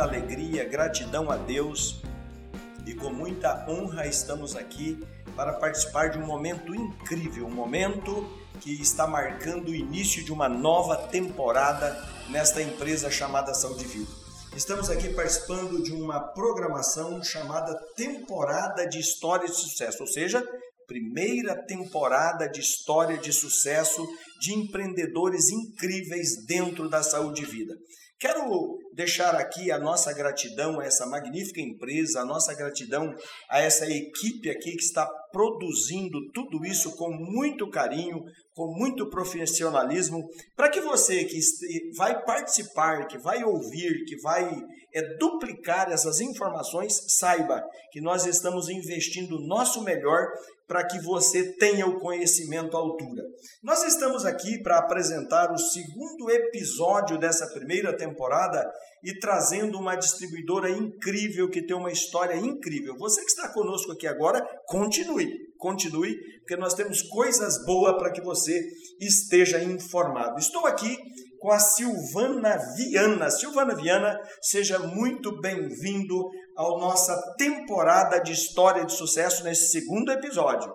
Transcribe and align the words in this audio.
muita 0.00 0.02
alegria, 0.02 0.64
gratidão 0.64 1.30
a 1.30 1.36
Deus 1.36 2.00
e 2.86 2.94
com 2.94 3.10
muita 3.10 3.66
honra 3.68 4.06
estamos 4.06 4.56
aqui 4.56 4.98
para 5.36 5.52
participar 5.54 6.08
de 6.08 6.18
um 6.18 6.24
momento 6.24 6.74
incrível, 6.74 7.46
um 7.46 7.50
momento 7.50 8.26
que 8.60 8.80
está 8.80 9.06
marcando 9.06 9.68
o 9.68 9.74
início 9.74 10.24
de 10.24 10.32
uma 10.32 10.48
nova 10.48 10.96
temporada 10.96 11.94
nesta 12.30 12.62
empresa 12.62 13.10
chamada 13.10 13.52
Saúde 13.52 13.84
Vida. 13.84 14.10
Estamos 14.56 14.88
aqui 14.88 15.12
participando 15.12 15.82
de 15.82 15.92
uma 15.92 16.18
programação 16.18 17.22
chamada 17.22 17.74
Temporada 17.94 18.86
de 18.88 18.98
História 18.98 19.46
de 19.46 19.54
Sucesso, 19.54 20.02
ou 20.02 20.06
seja, 20.06 20.42
primeira 20.90 21.54
temporada 21.54 22.48
de 22.48 22.58
história 22.58 23.16
de 23.16 23.32
sucesso 23.32 24.04
de 24.40 24.52
empreendedores 24.52 25.48
incríveis 25.48 26.44
dentro 26.44 26.90
da 26.90 27.00
saúde 27.00 27.44
e 27.44 27.46
vida. 27.46 27.76
Quero 28.18 28.76
deixar 28.92 29.36
aqui 29.36 29.70
a 29.70 29.78
nossa 29.78 30.12
gratidão 30.12 30.80
a 30.80 30.84
essa 30.84 31.06
magnífica 31.06 31.60
empresa, 31.60 32.20
a 32.20 32.24
nossa 32.24 32.52
gratidão 32.54 33.14
a 33.48 33.60
essa 33.60 33.86
equipe 33.86 34.50
aqui 34.50 34.72
que 34.72 34.82
está 34.82 35.08
produzindo 35.32 36.18
tudo 36.34 36.66
isso 36.66 36.96
com 36.96 37.08
muito 37.10 37.70
carinho, 37.70 38.20
com 38.52 38.74
muito 38.76 39.08
profissionalismo, 39.08 40.28
para 40.56 40.68
que 40.68 40.80
você 40.80 41.24
que 41.24 41.38
vai 41.96 42.20
participar, 42.24 43.06
que 43.06 43.16
vai 43.16 43.44
ouvir, 43.44 44.04
que 44.04 44.20
vai 44.20 44.50
é, 44.94 45.16
duplicar 45.16 45.90
essas 45.90 46.20
informações, 46.20 47.18
saiba 47.18 47.62
que 47.92 48.00
nós 48.00 48.26
estamos 48.26 48.68
investindo 48.68 49.36
o 49.36 49.46
nosso 49.46 49.82
melhor 49.82 50.28
para 50.66 50.86
que 50.86 51.00
você 51.00 51.52
tenha 51.56 51.86
o 51.86 51.98
conhecimento 51.98 52.76
à 52.76 52.80
altura. 52.80 53.22
Nós 53.62 53.82
estamos 53.82 54.24
aqui 54.24 54.62
para 54.62 54.78
apresentar 54.78 55.52
o 55.52 55.58
segundo 55.58 56.30
episódio 56.30 57.18
dessa 57.18 57.48
primeira 57.48 57.96
temporada 57.96 58.64
e 59.02 59.18
trazendo 59.18 59.78
uma 59.78 59.96
distribuidora 59.96 60.70
incrível 60.70 61.50
que 61.50 61.66
tem 61.66 61.76
uma 61.76 61.90
história 61.90 62.36
incrível. 62.36 62.94
Você 62.98 63.20
que 63.22 63.30
está 63.30 63.52
conosco 63.52 63.92
aqui 63.92 64.06
agora, 64.06 64.46
continue, 64.66 65.28
continue, 65.58 66.14
porque 66.38 66.56
nós 66.56 66.74
temos 66.74 67.02
coisas 67.02 67.64
boas 67.64 67.96
para 67.96 68.12
que 68.12 68.20
você 68.20 68.62
esteja 69.00 69.62
informado. 69.62 70.38
Estou 70.38 70.66
aqui 70.66 70.96
com 71.40 71.50
a 71.50 71.58
Silvana 71.58 72.58
Viana. 72.76 73.30
Silvana 73.30 73.74
Viana, 73.74 74.20
seja 74.42 74.78
muito 74.78 75.40
bem-vindo 75.40 76.30
à 76.56 76.62
nossa 76.78 77.16
temporada 77.38 78.18
de 78.18 78.32
história 78.32 78.84
de 78.84 78.92
sucesso 78.92 79.42
nesse 79.42 79.72
segundo 79.72 80.12
episódio. 80.12 80.70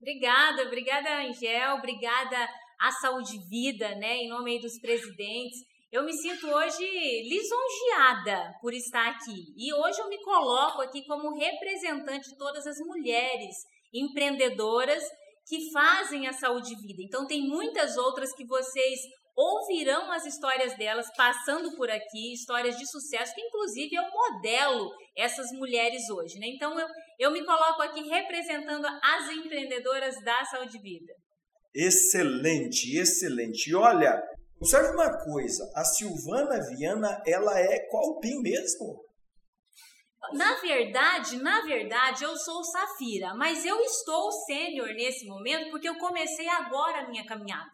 Obrigada, 0.00 0.62
obrigada, 0.62 1.20
Angel, 1.20 1.74
obrigada 1.74 2.48
à 2.80 2.90
Saúde 2.92 3.38
Vida, 3.50 3.94
né, 3.96 4.16
em 4.16 4.28
nome 4.28 4.58
dos 4.60 4.78
presidentes. 4.80 5.58
Eu 5.92 6.04
me 6.04 6.12
sinto 6.14 6.46
hoje 6.48 6.84
lisonjeada 7.28 8.54
por 8.60 8.72
estar 8.72 9.08
aqui. 9.08 9.54
E 9.56 9.72
hoje 9.72 10.00
eu 10.00 10.08
me 10.08 10.20
coloco 10.22 10.82
aqui 10.82 11.04
como 11.06 11.38
representante 11.38 12.30
de 12.30 12.36
todas 12.36 12.66
as 12.66 12.78
mulheres 12.78 13.54
empreendedoras 13.92 15.02
que 15.46 15.70
fazem 15.70 16.26
a 16.26 16.32
saúde 16.32 16.74
vida. 16.74 17.02
Então 17.02 17.26
tem 17.26 17.46
muitas 17.46 17.96
outras 17.96 18.34
que 18.34 18.44
vocês 18.46 18.98
ouvirão 19.36 20.10
as 20.10 20.24
histórias 20.24 20.76
delas 20.78 21.06
passando 21.14 21.76
por 21.76 21.90
aqui, 21.90 22.32
histórias 22.32 22.76
de 22.78 22.86
sucesso, 22.86 23.34
que 23.34 23.42
inclusive 23.42 23.94
eu 23.94 24.04
modelo 24.10 24.90
essas 25.14 25.50
mulheres 25.52 26.08
hoje. 26.08 26.38
Né? 26.38 26.46
Então 26.48 26.78
eu, 26.80 26.88
eu 27.18 27.30
me 27.30 27.44
coloco 27.44 27.82
aqui 27.82 28.08
representando 28.08 28.86
as 28.86 29.30
empreendedoras 29.30 30.14
da 30.24 30.44
Saúde 30.46 30.78
Vida. 30.80 31.12
Excelente, 31.74 32.96
excelente. 32.96 33.68
E 33.68 33.74
olha, 33.74 34.18
observe 34.58 34.94
uma 34.94 35.12
coisa, 35.24 35.70
a 35.74 35.84
Silvana 35.84 36.58
Viana, 36.70 37.22
ela 37.26 37.60
é 37.60 37.78
qual 37.90 38.18
PIN 38.18 38.40
mesmo? 38.40 39.04
Na 40.32 40.54
verdade, 40.60 41.36
na 41.36 41.60
verdade, 41.60 42.24
eu 42.24 42.34
sou 42.36 42.64
Safira, 42.64 43.34
mas 43.34 43.64
eu 43.64 43.78
estou 43.82 44.32
sênior 44.32 44.88
nesse 44.88 45.26
momento 45.26 45.70
porque 45.70 45.88
eu 45.88 45.98
comecei 45.98 46.48
agora 46.48 47.00
a 47.00 47.08
minha 47.08 47.24
caminhada. 47.24 47.70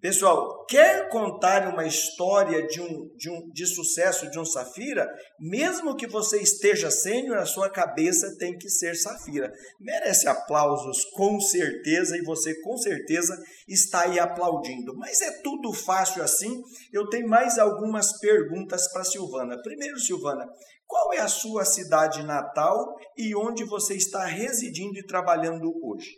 Pessoal, 0.00 0.64
quer 0.64 1.10
contar 1.10 1.68
uma 1.68 1.86
história 1.86 2.66
de, 2.66 2.80
um, 2.80 3.14
de, 3.16 3.28
um, 3.28 3.50
de 3.50 3.66
sucesso 3.66 4.30
de 4.30 4.38
um 4.38 4.46
Safira? 4.46 5.06
Mesmo 5.38 5.94
que 5.94 6.06
você 6.06 6.40
esteja 6.40 6.90
sênior, 6.90 7.36
a 7.36 7.44
sua 7.44 7.68
cabeça 7.68 8.34
tem 8.38 8.56
que 8.56 8.70
ser 8.70 8.94
Safira. 8.94 9.52
Merece 9.78 10.26
aplausos, 10.26 11.04
com 11.12 11.38
certeza, 11.38 12.16
e 12.16 12.22
você 12.22 12.58
com 12.62 12.78
certeza 12.78 13.36
está 13.68 14.04
aí 14.04 14.18
aplaudindo. 14.18 14.96
Mas 14.96 15.20
é 15.20 15.42
tudo 15.42 15.70
fácil 15.74 16.22
assim? 16.22 16.62
Eu 16.90 17.06
tenho 17.10 17.28
mais 17.28 17.58
algumas 17.58 18.18
perguntas 18.20 18.90
para 18.90 19.04
Silvana. 19.04 19.60
Primeiro, 19.60 20.00
Silvana, 20.00 20.46
qual 20.86 21.12
é 21.12 21.18
a 21.18 21.28
sua 21.28 21.66
cidade 21.66 22.22
natal 22.22 22.96
e 23.18 23.36
onde 23.36 23.64
você 23.64 23.94
está 23.96 24.24
residindo 24.24 24.98
e 24.98 25.06
trabalhando 25.06 25.70
hoje? 25.84 26.08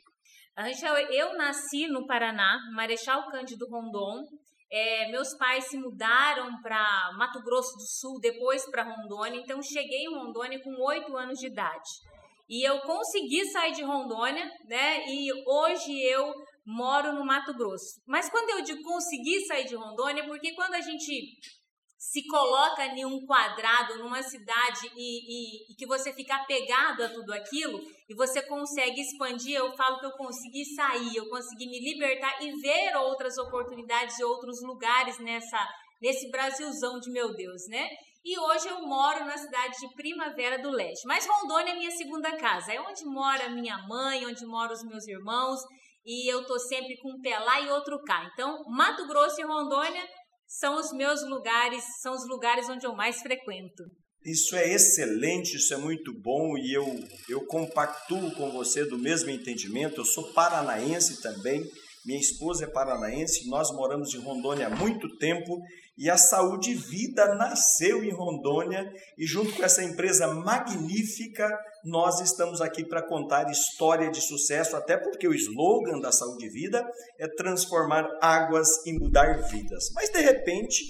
Rachel, 0.56 0.94
eu 1.10 1.34
nasci 1.36 1.88
no 1.88 2.06
Paraná, 2.06 2.58
Marechal 2.72 3.30
Cândido 3.30 3.66
Rondon. 3.70 4.22
É, 4.70 5.10
meus 5.10 5.34
pais 5.36 5.64
se 5.68 5.78
mudaram 5.78 6.60
para 6.60 7.12
Mato 7.16 7.42
Grosso 7.42 7.74
do 7.76 7.86
Sul, 7.86 8.20
depois 8.20 8.64
para 8.70 8.82
Rondônia, 8.82 9.40
então 9.40 9.62
cheguei 9.62 10.04
em 10.04 10.14
Rondônia 10.14 10.62
com 10.62 10.70
oito 10.88 11.16
anos 11.16 11.38
de 11.38 11.46
idade. 11.46 11.90
E 12.48 12.66
eu 12.66 12.80
consegui 12.80 13.44
sair 13.50 13.72
de 13.72 13.82
Rondônia, 13.82 14.44
né? 14.66 15.06
E 15.08 15.30
hoje 15.46 15.98
eu 16.02 16.32
moro 16.66 17.14
no 17.14 17.24
Mato 17.24 17.54
Grosso. 17.54 18.00
Mas 18.06 18.30
quando 18.30 18.50
eu 18.50 18.62
digo 18.62 18.82
consegui 18.82 19.46
sair 19.46 19.64
de 19.64 19.74
Rondônia, 19.74 20.26
porque 20.26 20.54
quando 20.54 20.74
a 20.74 20.80
gente 20.80 21.38
se 22.02 22.26
coloca 22.26 22.84
em 22.84 23.04
um 23.04 23.24
quadrado, 23.24 23.98
numa 23.98 24.24
cidade 24.24 24.90
e, 24.96 24.98
e, 24.98 25.72
e, 25.72 25.76
que 25.76 25.86
você 25.86 26.12
fica 26.12 26.34
apegado 26.34 27.04
a 27.04 27.08
tudo 27.08 27.32
aquilo 27.32 27.80
e 28.08 28.14
você 28.16 28.42
consegue 28.42 29.00
expandir, 29.00 29.54
eu 29.54 29.72
falo 29.76 30.00
que 30.00 30.06
eu 30.06 30.16
consegui 30.16 30.64
sair, 30.64 31.14
eu 31.14 31.28
consegui 31.28 31.68
me 31.68 31.78
libertar 31.78 32.42
e 32.42 32.60
ver 32.60 32.96
outras 32.96 33.38
oportunidades 33.38 34.18
e 34.18 34.24
outros 34.24 34.60
lugares 34.62 35.16
nessa 35.20 35.64
nesse 36.02 36.28
Brasilzão 36.32 36.98
de 36.98 37.08
meu 37.12 37.32
Deus, 37.36 37.68
né? 37.68 37.88
E 38.24 38.36
hoje 38.36 38.66
eu 38.66 38.84
moro 38.84 39.24
na 39.24 39.38
cidade 39.38 39.78
de 39.78 39.94
Primavera 39.94 40.60
do 40.60 40.70
Leste. 40.70 41.06
Mas 41.06 41.24
Rondônia 41.24 41.70
é 41.70 41.76
minha 41.76 41.92
segunda 41.92 42.36
casa, 42.36 42.72
é 42.72 42.80
onde 42.80 43.04
mora 43.04 43.48
minha 43.48 43.78
mãe, 43.86 44.26
onde 44.26 44.44
moram 44.44 44.72
os 44.72 44.82
meus 44.82 45.06
irmãos, 45.06 45.60
e 46.04 46.28
eu 46.28 46.44
tô 46.44 46.58
sempre 46.58 46.96
com 46.96 47.12
um 47.12 47.20
pé 47.20 47.38
lá 47.38 47.60
e 47.60 47.70
outro 47.70 48.02
cá. 48.02 48.28
Então, 48.32 48.64
Mato 48.66 49.06
Grosso 49.06 49.40
e 49.40 49.44
Rondônia 49.44 50.02
são 50.58 50.78
os 50.78 50.92
meus 50.92 51.22
lugares, 51.26 51.82
são 52.02 52.14
os 52.14 52.28
lugares 52.28 52.68
onde 52.68 52.86
eu 52.86 52.94
mais 52.94 53.20
frequento. 53.22 53.84
Isso 54.24 54.54
é 54.54 54.72
excelente, 54.72 55.56
isso 55.56 55.72
é 55.74 55.76
muito 55.78 56.12
bom 56.12 56.56
e 56.56 56.72
eu, 56.72 56.86
eu 57.28 57.44
compactuo 57.46 58.30
com 58.32 58.52
você 58.52 58.84
do 58.84 58.98
mesmo 58.98 59.30
entendimento. 59.30 60.00
Eu 60.00 60.04
sou 60.04 60.32
paranaense 60.32 61.22
também, 61.22 61.68
minha 62.04 62.18
esposa 62.18 62.64
é 62.64 62.70
paranaense, 62.70 63.48
nós 63.48 63.70
moramos 63.70 64.12
em 64.12 64.18
Rondônia 64.18 64.66
há 64.66 64.70
muito 64.70 65.08
tempo 65.18 65.60
e 65.96 66.10
a 66.10 66.16
Saúde 66.16 66.74
Vida 66.74 67.34
nasceu 67.34 68.02
em 68.02 68.10
Rondônia 68.10 68.90
e 69.16 69.26
junto 69.26 69.54
com 69.54 69.62
essa 69.62 69.84
empresa 69.84 70.26
magnífica, 70.26 71.48
nós 71.84 72.20
estamos 72.20 72.60
aqui 72.60 72.84
para 72.84 73.06
contar 73.06 73.50
história 73.50 74.10
de 74.10 74.20
sucesso, 74.20 74.74
até 74.74 74.96
porque 74.96 75.28
o 75.28 75.34
slogan 75.34 76.00
da 76.00 76.10
Saúde 76.10 76.48
Vida 76.48 76.84
é 77.20 77.28
transformar 77.36 78.08
águas 78.20 78.68
e 78.86 78.98
mudar 78.98 79.48
vidas. 79.48 79.84
Mas 79.94 80.10
de 80.10 80.20
repente, 80.20 80.82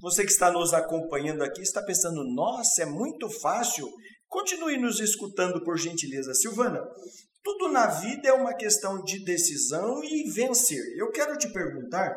você 0.00 0.24
que 0.24 0.32
está 0.32 0.50
nos 0.50 0.74
acompanhando 0.74 1.42
aqui 1.42 1.62
está 1.62 1.82
pensando: 1.82 2.22
"Nossa, 2.24 2.82
é 2.82 2.86
muito 2.86 3.28
fácil". 3.40 3.88
Continue 4.28 4.78
nos 4.78 5.00
escutando 5.00 5.62
por 5.64 5.76
gentileza, 5.76 6.32
Silvana. 6.34 6.80
Tudo 7.62 7.74
na 7.74 7.86
vida 7.86 8.28
é 8.28 8.32
uma 8.32 8.56
questão 8.56 9.00
de 9.04 9.24
decisão 9.24 10.02
e 10.02 10.28
vencer. 10.32 10.82
Eu 10.98 11.12
quero 11.12 11.38
te 11.38 11.48
perguntar 11.52 12.12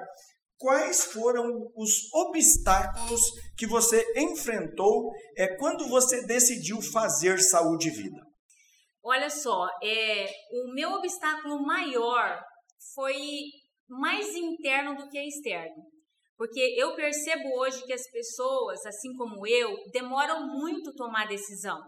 quais 0.58 1.06
foram 1.06 1.72
os 1.76 2.12
obstáculos 2.12 3.22
que 3.56 3.68
você 3.68 4.04
enfrentou 4.18 5.12
é, 5.38 5.56
quando 5.56 5.88
você 5.88 6.26
decidiu 6.26 6.82
fazer 6.82 7.38
saúde 7.38 7.90
e 7.90 7.92
vida? 7.92 8.26
Olha 9.04 9.30
só, 9.30 9.68
é, 9.84 10.26
o 10.52 10.74
meu 10.74 10.90
obstáculo 10.94 11.64
maior 11.64 12.42
foi 12.96 13.16
mais 13.88 14.36
interno 14.36 14.96
do 14.96 15.08
que 15.10 15.20
externo. 15.20 15.84
Porque 16.36 16.74
eu 16.76 16.96
percebo 16.96 17.50
hoje 17.60 17.86
que 17.86 17.94
as 17.94 18.10
pessoas, 18.10 18.84
assim 18.88 19.16
como 19.16 19.46
eu, 19.46 19.76
demoram 19.94 20.48
muito 20.48 20.92
tomar 20.96 21.28
decisão. 21.28 21.80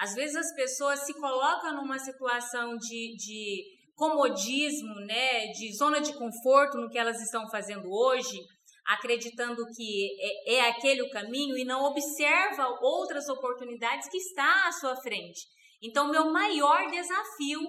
Às 0.00 0.14
vezes 0.14 0.34
as 0.34 0.54
pessoas 0.54 1.00
se 1.00 1.12
colocam 1.14 1.76
numa 1.76 1.98
situação 1.98 2.76
de, 2.76 3.14
de 3.16 3.64
comodismo, 3.94 4.94
né, 5.06 5.48
de 5.48 5.76
zona 5.76 6.00
de 6.00 6.14
conforto 6.14 6.78
no 6.78 6.88
que 6.88 6.98
elas 6.98 7.20
estão 7.20 7.48
fazendo 7.50 7.86
hoje, 7.90 8.38
acreditando 8.86 9.62
que 9.76 10.08
é, 10.46 10.54
é 10.54 10.70
aquele 10.70 11.02
o 11.02 11.10
caminho 11.10 11.56
e 11.56 11.64
não 11.64 11.84
observa 11.84 12.66
outras 12.80 13.28
oportunidades 13.28 14.08
que 14.08 14.16
está 14.16 14.68
à 14.68 14.72
sua 14.72 14.96
frente. 14.96 15.40
Então, 15.82 16.10
meu 16.10 16.32
maior 16.32 16.90
desafio 16.90 17.60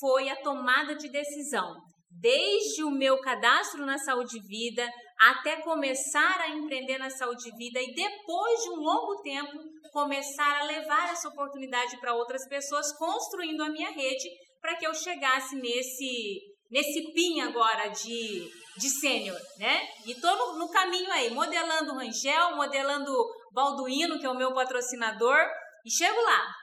foi 0.00 0.28
a 0.28 0.42
tomada 0.42 0.94
de 0.96 1.08
decisão 1.08 1.72
desde 2.20 2.82
o 2.84 2.90
meu 2.90 3.20
cadastro 3.20 3.84
na 3.84 3.98
saúde 3.98 4.40
vida 4.40 4.88
até 5.18 5.56
começar 5.62 6.40
a 6.40 6.50
empreender 6.50 6.98
na 6.98 7.10
saúde 7.10 7.50
vida 7.56 7.80
e 7.80 7.94
depois 7.94 8.62
de 8.62 8.70
um 8.70 8.76
longo 8.76 9.22
tempo 9.22 9.58
começar 9.92 10.60
a 10.60 10.64
levar 10.64 11.12
essa 11.12 11.28
oportunidade 11.28 11.98
para 11.98 12.14
outras 12.14 12.46
pessoas, 12.48 12.92
construindo 12.98 13.62
a 13.62 13.70
minha 13.70 13.90
rede 13.90 14.28
para 14.60 14.76
que 14.76 14.86
eu 14.86 14.94
chegasse 14.94 15.56
nesse 15.56 16.54
nesse 16.70 17.12
PIN 17.12 17.40
agora 17.42 17.88
de, 17.88 18.50
de 18.76 18.88
sênior, 19.00 19.38
né? 19.58 19.88
E 20.04 20.14
tô 20.16 20.34
no, 20.34 20.58
no, 20.58 20.68
caminho 20.68 21.10
aí, 21.12 21.30
modelando 21.30 21.92
o 21.92 21.94
Rangel, 21.96 22.56
modelando 22.56 23.12
Balduino, 23.52 24.18
que 24.18 24.26
é 24.26 24.30
o 24.30 24.36
meu 24.36 24.52
patrocinador, 24.52 25.38
e 25.84 25.90
chego 25.90 26.20
lá. 26.20 26.54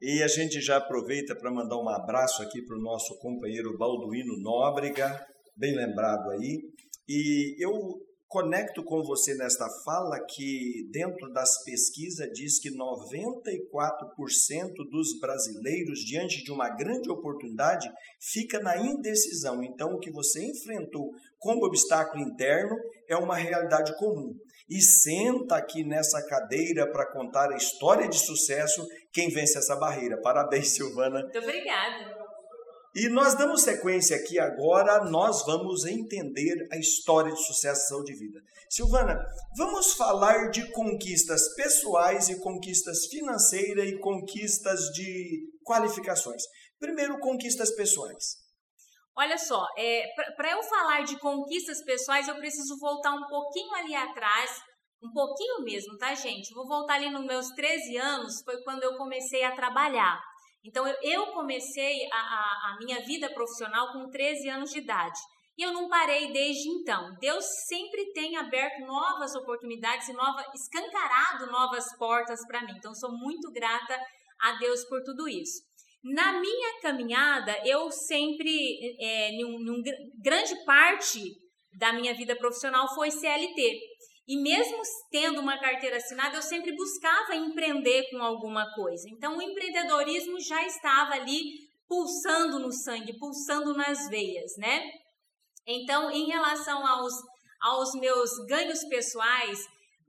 E 0.00 0.22
a 0.22 0.28
gente 0.28 0.60
já 0.60 0.76
aproveita 0.76 1.34
para 1.34 1.50
mandar 1.50 1.76
um 1.76 1.88
abraço 1.88 2.40
aqui 2.40 2.62
para 2.62 2.76
o 2.76 2.80
nosso 2.80 3.18
companheiro 3.18 3.76
Balduino 3.76 4.38
Nóbrega, 4.38 5.26
bem 5.56 5.74
lembrado 5.74 6.30
aí. 6.30 6.62
E 7.08 7.56
eu 7.58 7.72
conecto 8.28 8.84
com 8.84 9.02
você 9.02 9.34
nesta 9.34 9.66
fala 9.84 10.24
que 10.24 10.88
dentro 10.92 11.32
das 11.32 11.64
pesquisas 11.64 12.30
diz 12.32 12.60
que 12.60 12.70
94% 12.70 12.78
dos 14.88 15.18
brasileiros 15.18 15.98
diante 16.00 16.44
de 16.44 16.52
uma 16.52 16.68
grande 16.68 17.10
oportunidade 17.10 17.90
fica 18.20 18.60
na 18.60 18.76
indecisão. 18.78 19.64
Então 19.64 19.94
o 19.94 19.98
que 19.98 20.12
você 20.12 20.44
enfrentou 20.44 21.10
como 21.40 21.66
obstáculo 21.66 22.22
interno 22.22 22.76
é 23.08 23.16
uma 23.16 23.34
realidade 23.34 23.96
comum. 23.96 24.32
E 24.68 24.80
senta 24.82 25.56
aqui 25.56 25.82
nessa 25.82 26.20
cadeira 26.26 26.90
para 26.90 27.10
contar 27.10 27.50
a 27.50 27.56
história 27.56 28.08
de 28.08 28.18
sucesso 28.18 28.86
quem 29.12 29.30
vence 29.30 29.56
essa 29.56 29.76
barreira. 29.76 30.20
Parabéns, 30.20 30.68
Silvana. 30.76 31.22
Muito 31.22 31.38
obrigada. 31.38 32.28
E 32.94 33.08
nós 33.08 33.34
damos 33.34 33.62
sequência 33.62 34.16
aqui 34.16 34.38
agora, 34.38 35.04
nós 35.04 35.44
vamos 35.44 35.84
entender 35.84 36.66
a 36.72 36.76
história 36.76 37.32
de 37.32 37.46
sucesso 37.46 37.82
da 37.82 37.86
saúde 37.86 38.12
de 38.12 38.18
vida. 38.18 38.40
Silvana, 38.68 39.24
vamos 39.56 39.92
falar 39.92 40.50
de 40.50 40.70
conquistas 40.72 41.54
pessoais 41.54 42.28
e 42.28 42.40
conquistas 42.40 43.06
financeiras 43.06 43.88
e 43.88 43.98
conquistas 43.98 44.80
de 44.94 45.48
qualificações. 45.64 46.42
Primeiro, 46.80 47.18
conquistas 47.20 47.70
pessoais. 47.74 48.47
Olha 49.18 49.36
só, 49.36 49.66
é, 49.76 50.04
para 50.36 50.52
eu 50.52 50.62
falar 50.62 51.02
de 51.02 51.18
conquistas 51.18 51.82
pessoais, 51.84 52.28
eu 52.28 52.36
preciso 52.36 52.78
voltar 52.78 53.12
um 53.12 53.26
pouquinho 53.26 53.74
ali 53.74 53.92
atrás, 53.92 54.62
um 55.02 55.10
pouquinho 55.12 55.64
mesmo, 55.64 55.98
tá, 55.98 56.14
gente? 56.14 56.54
Vou 56.54 56.68
voltar 56.68 56.94
ali 56.94 57.10
nos 57.10 57.26
meus 57.26 57.48
13 57.48 57.96
anos, 57.96 58.40
foi 58.44 58.62
quando 58.62 58.84
eu 58.84 58.96
comecei 58.96 59.42
a 59.42 59.56
trabalhar. 59.56 60.20
Então, 60.64 60.86
eu 61.02 61.32
comecei 61.32 62.08
a, 62.12 62.16
a, 62.16 62.72
a 62.72 62.76
minha 62.78 63.00
vida 63.04 63.28
profissional 63.34 63.92
com 63.92 64.08
13 64.08 64.50
anos 64.50 64.70
de 64.70 64.78
idade. 64.78 65.18
E 65.56 65.62
eu 65.62 65.72
não 65.72 65.88
parei 65.88 66.32
desde 66.32 66.68
então. 66.68 67.12
Deus 67.18 67.44
sempre 67.66 68.12
tem 68.12 68.36
aberto 68.36 68.86
novas 68.86 69.34
oportunidades 69.34 70.08
e 70.08 70.12
nova, 70.12 70.44
escancarado 70.54 71.50
novas 71.50 71.84
portas 71.96 72.46
para 72.46 72.62
mim. 72.62 72.74
Então, 72.76 72.94
sou 72.94 73.10
muito 73.10 73.50
grata 73.50 73.98
a 74.40 74.52
Deus 74.58 74.84
por 74.84 75.02
tudo 75.02 75.28
isso. 75.28 75.67
Na 76.02 76.40
minha 76.40 76.80
caminhada, 76.80 77.60
eu 77.64 77.90
sempre, 77.90 78.96
é, 79.00 79.32
num, 79.32 79.58
num, 79.58 79.82
grande 80.22 80.54
parte 80.64 81.20
da 81.76 81.92
minha 81.92 82.14
vida 82.14 82.36
profissional 82.36 82.86
foi 82.94 83.10
CLT. 83.10 83.80
E 84.28 84.36
mesmo 84.40 84.78
tendo 85.10 85.40
uma 85.40 85.58
carteira 85.58 85.96
assinada, 85.96 86.36
eu 86.36 86.42
sempre 86.42 86.74
buscava 86.74 87.34
empreender 87.34 88.08
com 88.10 88.22
alguma 88.22 88.64
coisa. 88.74 89.08
Então, 89.10 89.36
o 89.36 89.42
empreendedorismo 89.42 90.38
já 90.40 90.64
estava 90.66 91.14
ali 91.14 91.40
pulsando 91.88 92.58
no 92.58 92.70
sangue, 92.70 93.18
pulsando 93.18 93.74
nas 93.74 94.08
veias, 94.08 94.52
né? 94.58 94.82
Então, 95.66 96.10
em 96.10 96.26
relação 96.26 96.86
aos, 96.86 97.12
aos 97.60 97.92
meus 97.98 98.30
ganhos 98.46 98.84
pessoais, 98.84 99.58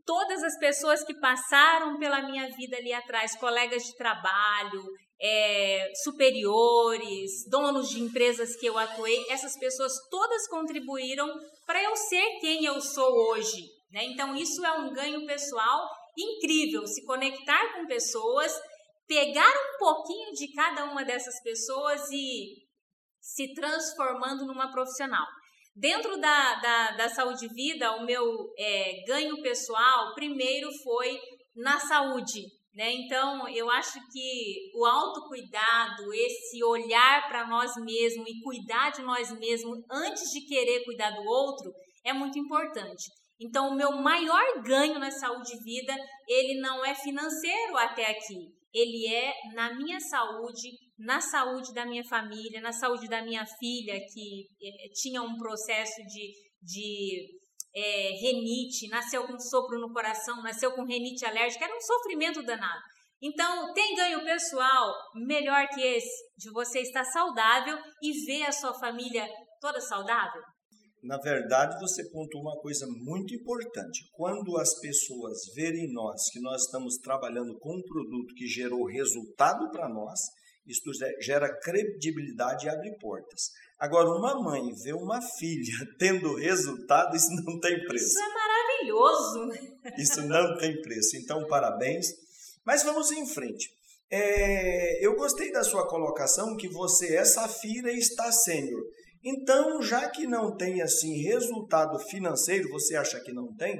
todas 0.06 0.44
as 0.44 0.58
pessoas 0.60 1.04
que 1.04 1.18
passaram 1.20 1.98
pela 1.98 2.22
minha 2.24 2.48
vida 2.56 2.78
ali 2.78 2.92
atrás, 2.94 3.38
colegas 3.38 3.84
de 3.84 3.96
trabalho, 3.96 4.84
é, 5.22 5.92
superiores, 6.04 7.46
donos 7.50 7.90
de 7.90 8.00
empresas 8.02 8.56
que 8.56 8.66
eu 8.66 8.78
atuei, 8.78 9.26
essas 9.30 9.58
pessoas 9.58 9.94
todas 10.10 10.48
contribuíram 10.48 11.28
para 11.66 11.84
eu 11.84 11.96
ser 11.96 12.40
quem 12.40 12.66
eu 12.66 12.80
sou 12.80 13.12
hoje, 13.30 13.68
né? 13.92 14.06
Então, 14.06 14.36
isso 14.36 14.66
é 14.66 14.72
um 14.74 14.94
ganho 14.94 15.26
pessoal 15.26 15.90
incrível, 16.18 16.86
se 16.86 17.04
conectar 17.06 17.74
com 17.74 17.86
pessoas, 17.86 18.54
pegar 19.08 19.50
um 19.50 19.78
pouquinho 19.78 20.32
de 20.34 20.54
cada 20.54 20.86
uma 20.86 21.04
dessas 21.04 21.42
pessoas 21.44 22.10
e 22.12 22.70
se 23.20 23.54
transformando 23.54 24.46
numa 24.46 24.72
profissional. 24.72 25.26
Dentro 25.76 26.20
da, 26.20 26.56
da, 26.56 26.92
da 26.92 27.10
saúde 27.10 27.46
e 27.46 27.54
vida, 27.54 27.92
o 27.98 28.06
meu 28.06 28.54
é, 28.58 29.04
ganho 29.06 29.42
pessoal, 29.42 30.14
primeiro 30.14 30.70
foi 30.84 31.20
na 31.56 31.80
saúde. 31.80 32.59
Né? 32.74 32.92
Então, 32.94 33.48
eu 33.50 33.70
acho 33.72 34.00
que 34.12 34.72
o 34.76 34.86
autocuidado, 34.86 36.14
esse 36.14 36.64
olhar 36.64 37.28
para 37.28 37.48
nós 37.48 37.72
mesmos 37.78 38.28
e 38.30 38.42
cuidar 38.42 38.92
de 38.92 39.02
nós 39.02 39.32
mesmos 39.40 39.80
antes 39.92 40.30
de 40.32 40.46
querer 40.46 40.86
cuidar 40.86 41.12
do 41.12 41.24
outro 41.24 41.72
é 42.06 42.14
muito 42.14 42.38
importante. 42.38 43.06
Então, 43.42 43.70
o 43.70 43.76
meu 43.76 43.94
maior 43.94 44.62
ganho 44.64 45.00
na 45.00 45.10
saúde 45.10 45.54
e 45.56 45.64
vida, 45.64 45.96
ele 46.28 46.60
não 46.60 46.86
é 46.86 46.94
financeiro 46.94 47.78
até 47.78 48.12
aqui. 48.12 48.54
Ele 48.74 49.08
é 49.08 49.34
na 49.56 49.74
minha 49.76 50.00
saúde, 50.00 50.70
na 50.98 51.20
saúde 51.20 51.74
da 51.74 51.86
minha 51.86 52.04
família, 52.04 52.62
na 52.62 52.72
saúde 52.72 53.08
da 53.08 53.24
minha 53.24 53.46
filha, 53.46 54.00
que 54.14 54.46
eh, 54.62 54.90
tinha 54.94 55.24
um 55.24 55.36
processo 55.38 55.96
de, 56.06 56.32
de 56.62 57.39
é, 57.76 58.12
renite, 58.20 58.88
nasceu 58.90 59.26
com 59.26 59.40
sopro 59.40 59.80
no 59.80 59.94
coração, 59.94 60.42
nasceu 60.42 60.72
com 60.72 60.84
renite 60.84 61.26
alérgica, 61.26 61.66
era 61.66 61.76
um 61.76 61.82
sofrimento 61.82 62.44
danado. 62.44 62.82
Então, 63.22 63.74
tem 63.74 63.96
ganho 63.96 64.24
pessoal 64.24 64.94
melhor 65.14 65.68
que 65.68 65.82
esse, 65.82 66.24
de 66.38 66.50
você 66.52 66.80
estar 66.80 67.04
saudável 67.04 67.78
e 68.02 68.26
ver 68.26 68.44
a 68.44 68.52
sua 68.52 68.74
família 68.74 69.28
toda 69.60 69.82
saudável? 69.82 70.42
Na 71.04 71.18
verdade, 71.18 71.80
você 71.80 72.10
pontuou 72.10 72.44
uma 72.44 72.60
coisa 72.62 72.86
muito 72.88 73.34
importante. 73.34 74.06
Quando 74.14 74.58
as 74.58 74.80
pessoas 74.80 75.38
verem 75.56 75.92
nós 75.94 76.30
que 76.32 76.42
nós 76.42 76.64
estamos 76.64 76.98
trabalhando 76.98 77.58
com 77.60 77.76
um 77.76 77.82
produto 77.82 78.34
que 78.36 78.48
gerou 78.48 78.86
resultado 78.86 79.70
para 79.72 79.88
nós, 79.88 80.20
isso 80.66 80.92
gera 81.20 81.50
credibilidade 81.60 82.66
e 82.66 82.70
abre 82.70 82.96
portas. 83.00 83.52
Agora, 83.80 84.10
uma 84.10 84.42
mãe 84.42 84.74
ver 84.84 84.94
uma 84.94 85.22
filha 85.22 85.74
tendo 85.98 86.36
resultado, 86.36 87.16
isso 87.16 87.30
não 87.44 87.60
tem 87.60 87.84
preço. 87.86 88.06
Isso 88.06 88.20
é 88.20 88.34
maravilhoso. 88.34 89.50
Isso 89.98 90.22
não 90.24 90.58
tem 90.58 90.82
preço. 90.82 91.16
Então, 91.18 91.48
parabéns. 91.48 92.08
Mas 92.66 92.84
vamos 92.84 93.12
em 93.12 93.26
frente. 93.26 93.70
É, 94.12 95.06
eu 95.06 95.16
gostei 95.16 95.52
da 95.52 95.64
sua 95.64 95.88
colocação 95.88 96.58
que 96.58 96.68
você 96.68 97.16
é 97.16 97.24
safira 97.24 97.92
e 97.92 98.00
está 98.00 98.32
sênior. 98.32 98.82
Então, 99.24 99.82
já 99.82 100.10
que 100.10 100.26
não 100.26 100.56
tem 100.56 100.82
assim 100.82 101.22
resultado 101.22 102.00
financeiro, 102.00 102.70
você 102.70 102.96
acha 102.96 103.20
que 103.22 103.32
não 103.32 103.56
tem? 103.56 103.80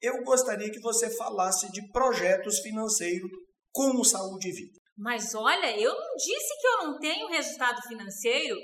Eu 0.00 0.22
gostaria 0.24 0.70
que 0.70 0.80
você 0.80 1.10
falasse 1.16 1.70
de 1.72 1.86
projetos 1.90 2.58
financeiros 2.60 3.30
como 3.72 4.04
saúde 4.04 4.48
e 4.48 4.52
vida. 4.52 4.78
Mas 4.98 5.34
olha, 5.34 5.78
eu 5.78 5.94
não 5.94 6.16
disse 6.16 6.60
que 6.60 6.66
eu 6.66 6.86
não 6.86 6.98
tenho 6.98 7.28
resultado 7.28 7.80
financeiro. 7.86 8.56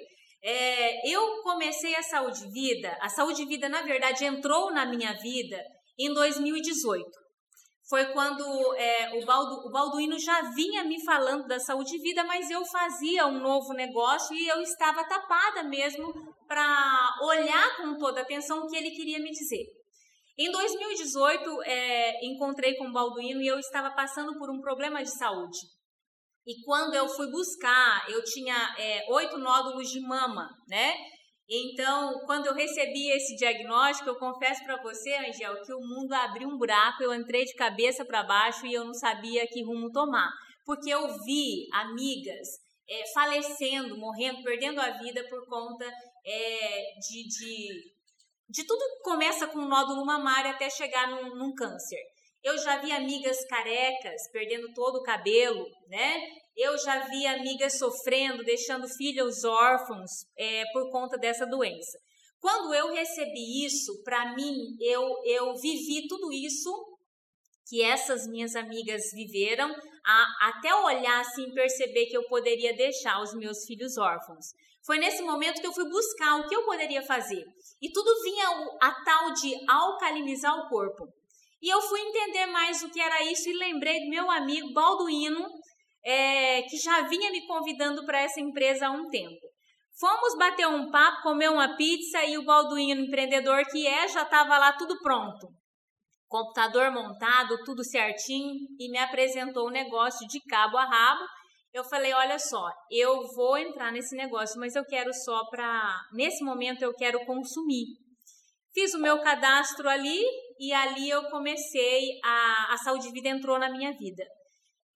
É, 0.43 1.09
eu 1.11 1.43
comecei 1.43 1.95
a 1.95 2.03
saúde 2.03 2.50
vida. 2.50 2.97
A 3.00 3.09
saúde 3.09 3.47
vida, 3.47 3.69
na 3.69 3.83
verdade, 3.83 4.25
entrou 4.25 4.73
na 4.73 4.85
minha 4.85 5.12
vida 5.14 5.62
em 5.99 6.12
2018 6.12 7.25
foi 7.88 8.07
quando 8.12 8.43
é, 8.76 9.19
o, 9.19 9.26
Baldu, 9.26 9.69
o 9.69 9.71
Balduino 9.71 10.19
já 10.19 10.41
vinha 10.55 10.85
me 10.85 11.03
falando 11.05 11.47
da 11.47 11.59
saúde 11.61 11.99
vida, 11.99 12.25
mas 12.25 12.49
eu 12.50 12.64
fazia 12.64 13.26
um 13.26 13.41
novo 13.41 13.75
negócio 13.75 14.35
e 14.35 14.49
eu 14.49 14.61
estava 14.62 15.07
tapada 15.07 15.62
mesmo 15.64 16.12
para 16.49 17.19
olhar 17.23 17.76
com 17.76 17.99
toda 17.99 18.21
a 18.21 18.23
atenção 18.23 18.61
o 18.61 18.67
que 18.69 18.76
ele 18.76 18.91
queria 18.91 19.19
me 19.19 19.31
dizer. 19.31 19.64
Em 20.38 20.50
2018, 20.50 21.62
é, 21.62 22.26
encontrei 22.26 22.75
com 22.76 22.88
o 22.88 22.93
Balduino 22.93 23.43
e 23.43 23.47
eu 23.47 23.59
estava 23.59 23.91
passando 23.95 24.37
por 24.38 24.50
um 24.50 24.61
problema 24.61 25.03
de 25.03 25.17
saúde. 25.17 25.59
E 26.46 26.62
quando 26.62 26.94
eu 26.94 27.08
fui 27.08 27.30
buscar, 27.30 28.04
eu 28.08 28.22
tinha 28.22 28.74
é, 28.78 29.06
oito 29.10 29.38
nódulos 29.38 29.90
de 29.90 30.00
mama, 30.00 30.48
né? 30.68 30.94
Então, 31.48 32.20
quando 32.24 32.46
eu 32.46 32.54
recebi 32.54 33.10
esse 33.10 33.36
diagnóstico, 33.36 34.08
eu 34.08 34.18
confesso 34.18 34.62
para 34.64 34.82
você, 34.82 35.14
Angel, 35.16 35.62
que 35.62 35.74
o 35.74 35.80
mundo 35.80 36.12
abriu 36.12 36.48
um 36.48 36.56
buraco, 36.56 37.02
eu 37.02 37.14
entrei 37.14 37.44
de 37.44 37.54
cabeça 37.54 38.04
para 38.04 38.22
baixo 38.22 38.66
e 38.66 38.72
eu 38.72 38.84
não 38.84 38.94
sabia 38.94 39.46
que 39.46 39.62
rumo 39.62 39.90
tomar. 39.90 40.30
Porque 40.64 40.88
eu 40.88 41.06
vi 41.22 41.66
amigas 41.72 42.48
é, 42.88 43.04
falecendo, 43.12 43.98
morrendo, 43.98 44.42
perdendo 44.42 44.80
a 44.80 44.90
vida 44.98 45.22
por 45.28 45.46
conta 45.46 45.84
é, 46.24 46.94
de, 46.98 47.28
de, 47.28 47.92
de 48.48 48.66
tudo 48.66 48.80
que 48.80 49.02
começa 49.02 49.46
com 49.46 49.58
um 49.58 49.68
nódulo 49.68 50.04
mamário 50.04 50.50
até 50.50 50.70
chegar 50.70 51.10
num, 51.10 51.36
num 51.36 51.54
câncer. 51.54 52.00
Eu 52.44 52.58
já 52.58 52.76
vi 52.76 52.92
amigas 52.92 53.42
carecas 53.46 54.28
perdendo 54.30 54.70
todo 54.74 54.96
o 54.96 55.02
cabelo, 55.02 55.66
né? 55.88 56.20
Eu 56.54 56.76
já 56.76 57.06
vi 57.08 57.26
amigas 57.26 57.78
sofrendo, 57.78 58.44
deixando 58.44 58.86
filhos 58.86 59.44
órfãos 59.44 60.10
é, 60.36 60.62
por 60.74 60.90
conta 60.90 61.16
dessa 61.16 61.46
doença. 61.46 61.98
Quando 62.38 62.74
eu 62.74 62.92
recebi 62.92 63.64
isso, 63.64 64.02
para 64.04 64.34
mim, 64.34 64.76
eu, 64.78 65.02
eu 65.24 65.54
vivi 65.56 66.06
tudo 66.06 66.30
isso 66.30 66.70
que 67.66 67.82
essas 67.82 68.26
minhas 68.26 68.54
amigas 68.54 69.10
viveram, 69.14 69.74
a, 70.04 70.48
até 70.48 70.74
olhar 70.74 71.20
assim 71.22 71.50
perceber 71.54 72.04
que 72.06 72.16
eu 72.16 72.24
poderia 72.24 72.76
deixar 72.76 73.22
os 73.22 73.32
meus 73.32 73.64
filhos 73.64 73.96
órfãos. 73.96 74.52
Foi 74.84 74.98
nesse 74.98 75.22
momento 75.22 75.62
que 75.62 75.66
eu 75.66 75.72
fui 75.72 75.88
buscar 75.88 76.36
o 76.36 76.46
que 76.46 76.54
eu 76.54 76.66
poderia 76.66 77.02
fazer. 77.02 77.42
E 77.80 77.90
tudo 77.90 78.22
vinha 78.22 78.46
a 78.82 79.02
tal 79.02 79.32
de 79.32 79.54
alcalinizar 79.66 80.54
o 80.58 80.68
corpo. 80.68 81.08
E 81.64 81.68
eu 81.71 81.80
fui 81.80 81.99
entender 81.99 82.44
mais 82.44 82.83
o 82.83 82.90
que 82.90 83.00
era 83.00 83.23
isso 83.23 83.49
e 83.49 83.54
lembrei 83.54 84.00
do 84.00 84.11
meu 84.11 84.30
amigo 84.30 84.71
Balduino, 84.75 85.49
é, 86.04 86.61
que 86.61 86.76
já 86.76 87.09
vinha 87.09 87.30
me 87.30 87.47
convidando 87.47 88.04
para 88.04 88.21
essa 88.21 88.38
empresa 88.38 88.87
há 88.87 88.90
um 88.90 89.09
tempo. 89.09 89.40
Fomos 89.99 90.37
bater 90.37 90.68
um 90.68 90.90
papo, 90.90 91.23
comer 91.23 91.49
uma 91.49 91.75
pizza 91.75 92.23
e 92.23 92.37
o 92.37 92.44
Balduino, 92.44 93.06
empreendedor 93.06 93.64
que 93.64 93.87
é, 93.87 94.06
já 94.09 94.25
estava 94.25 94.59
lá 94.59 94.75
tudo 94.75 94.99
pronto. 95.00 95.49
Computador 96.28 96.90
montado, 96.90 97.56
tudo 97.64 97.83
certinho, 97.83 98.52
e 98.78 98.90
me 98.90 98.99
apresentou 98.99 99.64
o 99.64 99.68
um 99.68 99.73
negócio 99.73 100.28
de 100.28 100.40
cabo 100.42 100.76
a 100.76 100.85
rabo. 100.85 101.25
Eu 101.73 101.83
falei: 101.83 102.12
olha 102.12 102.38
só, 102.38 102.68
eu 102.90 103.23
vou 103.35 103.56
entrar 103.56 103.90
nesse 103.90 104.14
negócio, 104.14 104.61
mas 104.61 104.76
eu 104.76 104.85
quero 104.85 105.14
só 105.14 105.47
para. 105.49 105.99
Nesse 106.12 106.44
momento 106.44 106.83
eu 106.83 106.92
quero 106.92 107.25
consumir. 107.25 107.87
Fiz 108.75 108.92
o 108.92 109.00
meu 109.00 109.23
cadastro 109.23 109.88
ali, 109.88 110.23
e 110.58 110.73
ali 110.73 111.08
eu 111.08 111.25
comecei 111.30 112.18
a, 112.25 112.75
a 112.75 112.76
saúde 112.78 113.11
vida 113.11 113.28
entrou 113.28 113.58
na 113.58 113.70
minha 113.70 113.92
vida. 113.92 114.25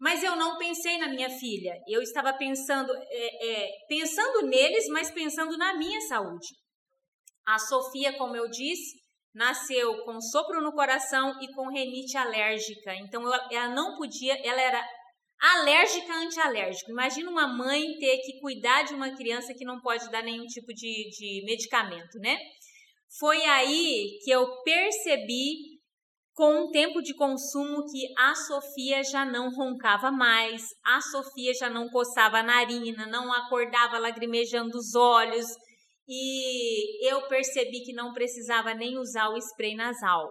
Mas 0.00 0.22
eu 0.22 0.36
não 0.36 0.56
pensei 0.58 0.96
na 0.98 1.08
minha 1.08 1.28
filha. 1.28 1.74
Eu 1.88 2.00
estava 2.00 2.32
pensando, 2.32 2.92
é, 2.94 3.48
é, 3.48 3.68
pensando 3.88 4.46
neles, 4.46 4.86
mas 4.88 5.10
pensando 5.10 5.56
na 5.56 5.74
minha 5.76 6.00
saúde. 6.02 6.46
A 7.46 7.58
Sofia, 7.58 8.16
como 8.16 8.36
eu 8.36 8.48
disse, 8.48 8.96
nasceu 9.34 10.04
com 10.04 10.20
sopro 10.20 10.60
no 10.60 10.72
coração 10.72 11.40
e 11.40 11.52
com 11.52 11.68
renite 11.68 12.16
alérgica. 12.16 12.94
Então 12.94 13.22
ela, 13.22 13.48
ela 13.50 13.68
não 13.74 13.96
podia, 13.96 14.34
ela 14.46 14.60
era 14.60 14.84
alérgica 15.40 16.12
antialérgica. 16.14 16.90
Imagina 16.90 17.30
uma 17.30 17.46
mãe 17.46 17.96
ter 17.98 18.18
que 18.18 18.40
cuidar 18.40 18.82
de 18.82 18.94
uma 18.94 19.16
criança 19.16 19.54
que 19.54 19.64
não 19.64 19.80
pode 19.80 20.10
dar 20.10 20.22
nenhum 20.22 20.46
tipo 20.46 20.72
de, 20.74 21.08
de 21.10 21.44
medicamento, 21.44 22.18
né? 22.18 22.36
Foi 23.18 23.42
aí 23.44 24.18
que 24.24 24.30
eu 24.30 24.46
percebi, 24.62 25.78
com 26.34 26.64
o 26.64 26.70
tempo 26.70 27.00
de 27.00 27.14
consumo, 27.14 27.84
que 27.90 28.06
a 28.18 28.34
Sofia 28.34 29.02
já 29.02 29.24
não 29.24 29.50
roncava 29.50 30.10
mais, 30.10 30.62
a 30.84 31.00
Sofia 31.00 31.52
já 31.54 31.70
não 31.70 31.88
coçava 31.88 32.38
a 32.38 32.42
narina, 32.42 33.06
não 33.06 33.32
acordava 33.32 33.98
lagrimejando 33.98 34.76
os 34.76 34.94
olhos, 34.94 35.46
e 36.06 37.06
eu 37.10 37.26
percebi 37.28 37.82
que 37.84 37.92
não 37.92 38.12
precisava 38.12 38.72
nem 38.74 38.98
usar 38.98 39.28
o 39.28 39.36
spray 39.36 39.74
nasal. 39.74 40.28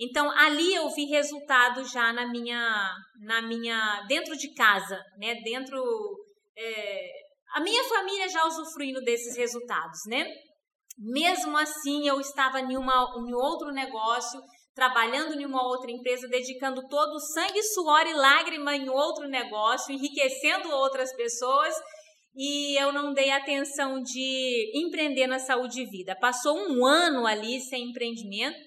Então 0.00 0.30
ali 0.30 0.74
eu 0.74 0.88
vi 0.90 1.06
resultado 1.06 1.84
já 1.84 2.12
na 2.12 2.26
minha, 2.28 2.94
na 3.20 3.42
minha, 3.42 4.04
dentro 4.08 4.36
de 4.36 4.54
casa, 4.54 5.02
né? 5.18 5.34
Dentro, 5.42 5.82
é, 6.56 7.10
a 7.54 7.60
minha 7.60 7.82
família 7.84 8.28
já 8.28 8.46
usufruindo 8.46 9.00
desses 9.02 9.36
resultados, 9.36 9.98
né? 10.06 10.24
Mesmo 10.98 11.56
assim, 11.56 12.08
eu 12.08 12.20
estava 12.20 12.60
em, 12.60 12.76
uma, 12.76 13.14
em 13.16 13.32
outro 13.32 13.70
negócio, 13.70 14.40
trabalhando 14.74 15.40
em 15.40 15.46
uma 15.46 15.62
outra 15.62 15.90
empresa, 15.90 16.26
dedicando 16.26 16.86
todo 16.88 17.14
o 17.14 17.20
sangue, 17.20 17.62
suor 17.62 18.06
e 18.06 18.14
lágrima 18.14 18.74
em 18.74 18.88
outro 18.88 19.28
negócio, 19.28 19.92
enriquecendo 19.92 20.70
outras 20.70 21.14
pessoas, 21.14 21.74
e 22.34 22.80
eu 22.80 22.92
não 22.92 23.12
dei 23.12 23.30
atenção 23.30 24.02
de 24.02 24.72
empreender 24.74 25.26
na 25.26 25.38
saúde 25.38 25.82
e 25.82 25.86
vida. 25.86 26.16
Passou 26.20 26.56
um 26.56 26.84
ano 26.84 27.26
ali 27.26 27.60
sem 27.60 27.90
empreendimento. 27.90 28.58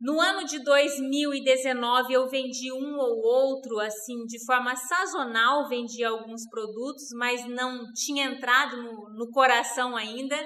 No 0.00 0.18
ano 0.18 0.46
de 0.46 0.58
2019 0.64 2.12
eu 2.12 2.28
vendi 2.28 2.72
um 2.72 2.98
ou 2.98 3.20
outro 3.22 3.78
assim 3.80 4.24
de 4.26 4.42
forma 4.46 4.74
sazonal, 4.74 5.68
vendi 5.68 6.02
alguns 6.02 6.48
produtos, 6.48 7.04
mas 7.18 7.46
não 7.46 7.84
tinha 7.92 8.24
entrado 8.24 8.82
no, 8.82 9.10
no 9.10 9.30
coração 9.30 9.94
ainda. 9.94 10.36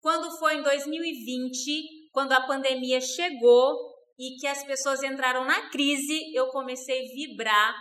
Quando 0.00 0.30
foi 0.38 0.56
em 0.56 0.62
2020, 0.62 2.10
quando 2.12 2.32
a 2.32 2.46
pandemia 2.46 3.00
chegou 3.00 3.76
e 4.18 4.36
que 4.38 4.46
as 4.46 4.64
pessoas 4.64 5.02
entraram 5.02 5.44
na 5.44 5.68
crise, 5.70 6.34
eu 6.34 6.48
comecei 6.48 7.00
a 7.00 7.14
vibrar 7.14 7.74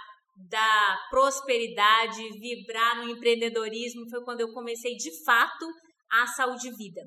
da 0.50 0.98
prosperidade, 1.10 2.40
vibrar 2.40 2.98
no 2.98 3.10
empreendedorismo. 3.10 4.10
Foi 4.10 4.24
quando 4.24 4.42
eu 4.42 4.54
comecei 4.54 4.96
de 4.96 5.24
fato 5.24 5.66
a 6.12 6.28
saúde 6.28 6.70
vida. 6.76 7.02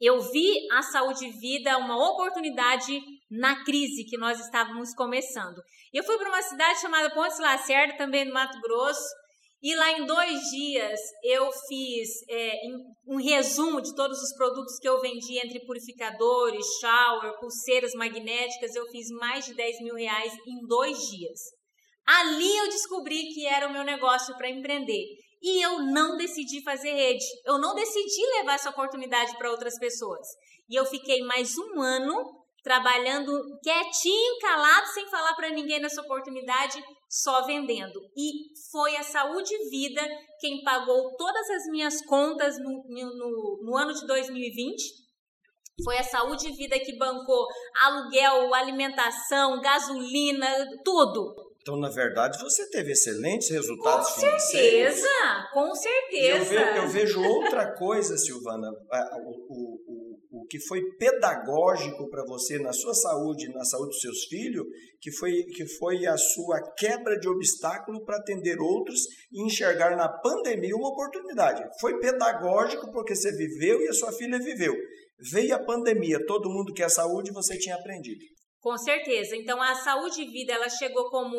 Eu 0.00 0.20
vi 0.20 0.66
a 0.72 0.82
saúde 0.82 1.30
vida 1.38 1.78
uma 1.78 1.96
oportunidade 2.10 3.00
na 3.30 3.64
crise 3.64 4.04
que 4.04 4.18
nós 4.18 4.40
estávamos 4.40 4.92
começando. 4.94 5.62
Eu 5.92 6.02
fui 6.02 6.18
para 6.18 6.28
uma 6.28 6.42
cidade 6.42 6.80
chamada 6.80 7.14
Pontes 7.14 7.38
Lacerda, 7.38 7.96
também 7.96 8.24
no 8.24 8.34
Mato 8.34 8.60
Grosso, 8.60 9.06
e 9.62 9.76
lá 9.76 9.92
em 9.92 10.04
dois 10.04 10.40
dias 10.50 10.98
eu 11.22 11.48
fiz 11.68 12.08
é, 12.28 12.52
um 13.06 13.16
resumo 13.16 13.80
de 13.80 13.94
todos 13.94 14.20
os 14.20 14.34
produtos 14.34 14.76
que 14.80 14.88
eu 14.88 15.00
vendi 15.00 15.38
entre 15.38 15.64
purificadores, 15.64 16.66
shower, 16.80 17.38
pulseiras 17.38 17.92
magnéticas. 17.94 18.74
Eu 18.74 18.86
fiz 18.88 19.08
mais 19.10 19.44
de 19.44 19.54
10 19.54 19.82
mil 19.82 19.94
reais 19.94 20.32
em 20.48 20.66
dois 20.66 20.98
dias. 21.08 21.38
Ali 22.04 22.56
eu 22.56 22.68
descobri 22.70 23.28
que 23.32 23.46
era 23.46 23.68
o 23.68 23.72
meu 23.72 23.84
negócio 23.84 24.36
para 24.36 24.50
empreender. 24.50 25.04
E 25.40 25.64
eu 25.64 25.80
não 25.82 26.16
decidi 26.16 26.60
fazer 26.64 26.92
rede. 26.92 27.24
Eu 27.46 27.56
não 27.58 27.72
decidi 27.72 28.26
levar 28.38 28.54
essa 28.54 28.70
oportunidade 28.70 29.36
para 29.38 29.50
outras 29.50 29.78
pessoas. 29.78 30.26
E 30.68 30.74
eu 30.74 30.84
fiquei 30.86 31.22
mais 31.22 31.56
um 31.56 31.80
ano 31.80 32.42
trabalhando 32.64 33.32
quietinho, 33.62 34.38
calado, 34.40 34.86
sem 34.88 35.08
falar 35.08 35.34
para 35.34 35.50
ninguém 35.50 35.80
nessa 35.80 36.00
oportunidade, 36.00 36.82
só 37.12 37.44
vendendo. 37.44 38.00
E 38.16 38.30
foi 38.70 38.96
a 38.96 39.02
Saúde 39.02 39.54
Vida 39.68 40.00
quem 40.40 40.64
pagou 40.64 41.14
todas 41.16 41.50
as 41.50 41.66
minhas 41.70 42.00
contas 42.06 42.58
no, 42.58 42.82
no, 42.88 43.60
no 43.62 43.76
ano 43.76 43.92
de 43.92 44.06
2020. 44.06 44.82
Foi 45.84 45.98
a 45.98 46.02
Saúde 46.02 46.50
Vida 46.52 46.78
que 46.78 46.96
bancou 46.96 47.46
aluguel, 47.82 48.54
alimentação, 48.54 49.60
gasolina, 49.60 50.48
tudo. 50.82 51.34
Então, 51.60 51.76
na 51.76 51.90
verdade, 51.90 52.40
você 52.40 52.68
teve 52.70 52.92
excelentes 52.92 53.50
resultados 53.50 54.08
com 54.08 54.20
financeiros. 54.20 54.94
Com 54.94 55.00
certeza, 55.00 55.48
com 55.52 55.74
certeza. 55.74 56.54
Eu 56.54 56.64
vejo, 56.64 56.76
eu 56.76 56.88
vejo, 56.88 57.22
outra 57.22 57.74
coisa, 57.74 58.16
Silvana. 58.16 58.68
O, 58.68 59.30
o, 59.48 60.11
o 60.11 60.11
que 60.48 60.58
foi 60.60 60.80
pedagógico 60.96 62.08
para 62.08 62.24
você 62.24 62.58
na 62.58 62.72
sua 62.72 62.94
saúde, 62.94 63.52
na 63.52 63.64
saúde 63.64 63.90
dos 63.90 64.00
seus 64.00 64.24
filhos, 64.24 64.64
que 65.00 65.12
foi, 65.12 65.42
que 65.44 65.66
foi 65.78 66.06
a 66.06 66.16
sua 66.16 66.60
quebra 66.76 67.18
de 67.18 67.28
obstáculo 67.28 68.02
para 68.04 68.16
atender 68.16 68.58
outros 68.58 69.00
e 69.30 69.44
enxergar 69.44 69.96
na 69.96 70.08
pandemia 70.08 70.74
uma 70.74 70.88
oportunidade. 70.88 71.62
Foi 71.80 71.98
pedagógico 71.98 72.90
porque 72.92 73.14
você 73.14 73.30
viveu 73.32 73.82
e 73.82 73.88
a 73.88 73.92
sua 73.92 74.12
filha 74.12 74.38
viveu. 74.38 74.74
Veio 75.30 75.54
a 75.54 75.64
pandemia, 75.64 76.24
todo 76.26 76.50
mundo 76.50 76.72
quer 76.72 76.90
saúde, 76.90 77.30
você 77.32 77.58
tinha 77.58 77.76
aprendido. 77.76 78.24
Com 78.60 78.76
certeza. 78.78 79.36
Então 79.36 79.60
a 79.60 79.74
saúde 79.74 80.22
e 80.22 80.30
vida 80.30 80.54
ela 80.54 80.68
chegou 80.68 81.10
como 81.10 81.36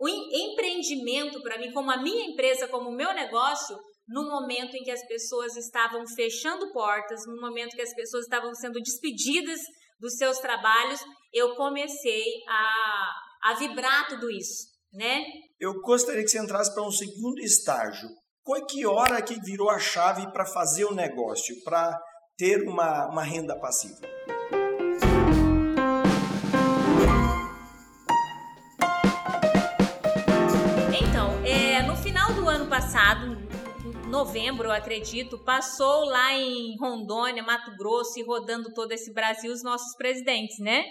um 0.00 0.08
empreendimento 0.08 1.40
para 1.40 1.58
mim, 1.58 1.72
como 1.72 1.90
a 1.90 2.02
minha 2.02 2.26
empresa, 2.26 2.68
como 2.68 2.90
o 2.90 2.96
meu 2.96 3.12
negócio, 3.14 3.76
no 4.06 4.28
momento 4.28 4.76
em 4.76 4.82
que 4.82 4.90
as 4.90 5.06
pessoas 5.06 5.56
estavam 5.56 6.06
fechando 6.06 6.72
portas, 6.72 7.26
no 7.26 7.40
momento 7.40 7.74
que 7.74 7.82
as 7.82 7.94
pessoas 7.94 8.24
estavam 8.24 8.54
sendo 8.54 8.80
despedidas 8.80 9.60
dos 9.98 10.16
seus 10.16 10.38
trabalhos, 10.38 11.00
eu 11.32 11.54
comecei 11.56 12.24
a, 12.48 13.10
a 13.44 13.54
vibrar 13.54 14.08
tudo 14.08 14.30
isso, 14.30 14.66
né? 14.92 15.24
Eu 15.58 15.80
gostaria 15.80 16.22
que 16.22 16.28
você 16.28 16.38
entrasse 16.38 16.72
para 16.74 16.82
um 16.82 16.90
segundo 16.90 17.40
estágio. 17.40 18.08
Qual 18.42 18.66
que 18.66 18.84
hora 18.84 19.22
que 19.22 19.40
virou 19.40 19.70
a 19.70 19.78
chave 19.78 20.30
para 20.30 20.44
fazer 20.44 20.84
o 20.84 20.94
negócio, 20.94 21.56
para 21.64 21.98
ter 22.36 22.68
uma, 22.68 23.08
uma 23.08 23.22
renda 23.22 23.58
passiva? 23.58 24.00
Então, 30.92 31.42
é, 31.46 31.82
no 31.82 31.96
final 31.96 32.34
do 32.34 32.46
ano 32.46 32.68
passado, 32.68 33.34
novembro, 34.14 34.68
eu 34.68 34.72
acredito, 34.72 35.42
passou 35.42 36.04
lá 36.04 36.32
em 36.34 36.76
Rondônia, 36.78 37.42
Mato 37.42 37.76
Grosso 37.76 38.16
e 38.16 38.22
rodando 38.22 38.72
todo 38.72 38.92
esse 38.92 39.12
Brasil 39.12 39.52
os 39.52 39.64
nossos 39.64 39.96
presidentes, 39.96 40.56
né? 40.60 40.84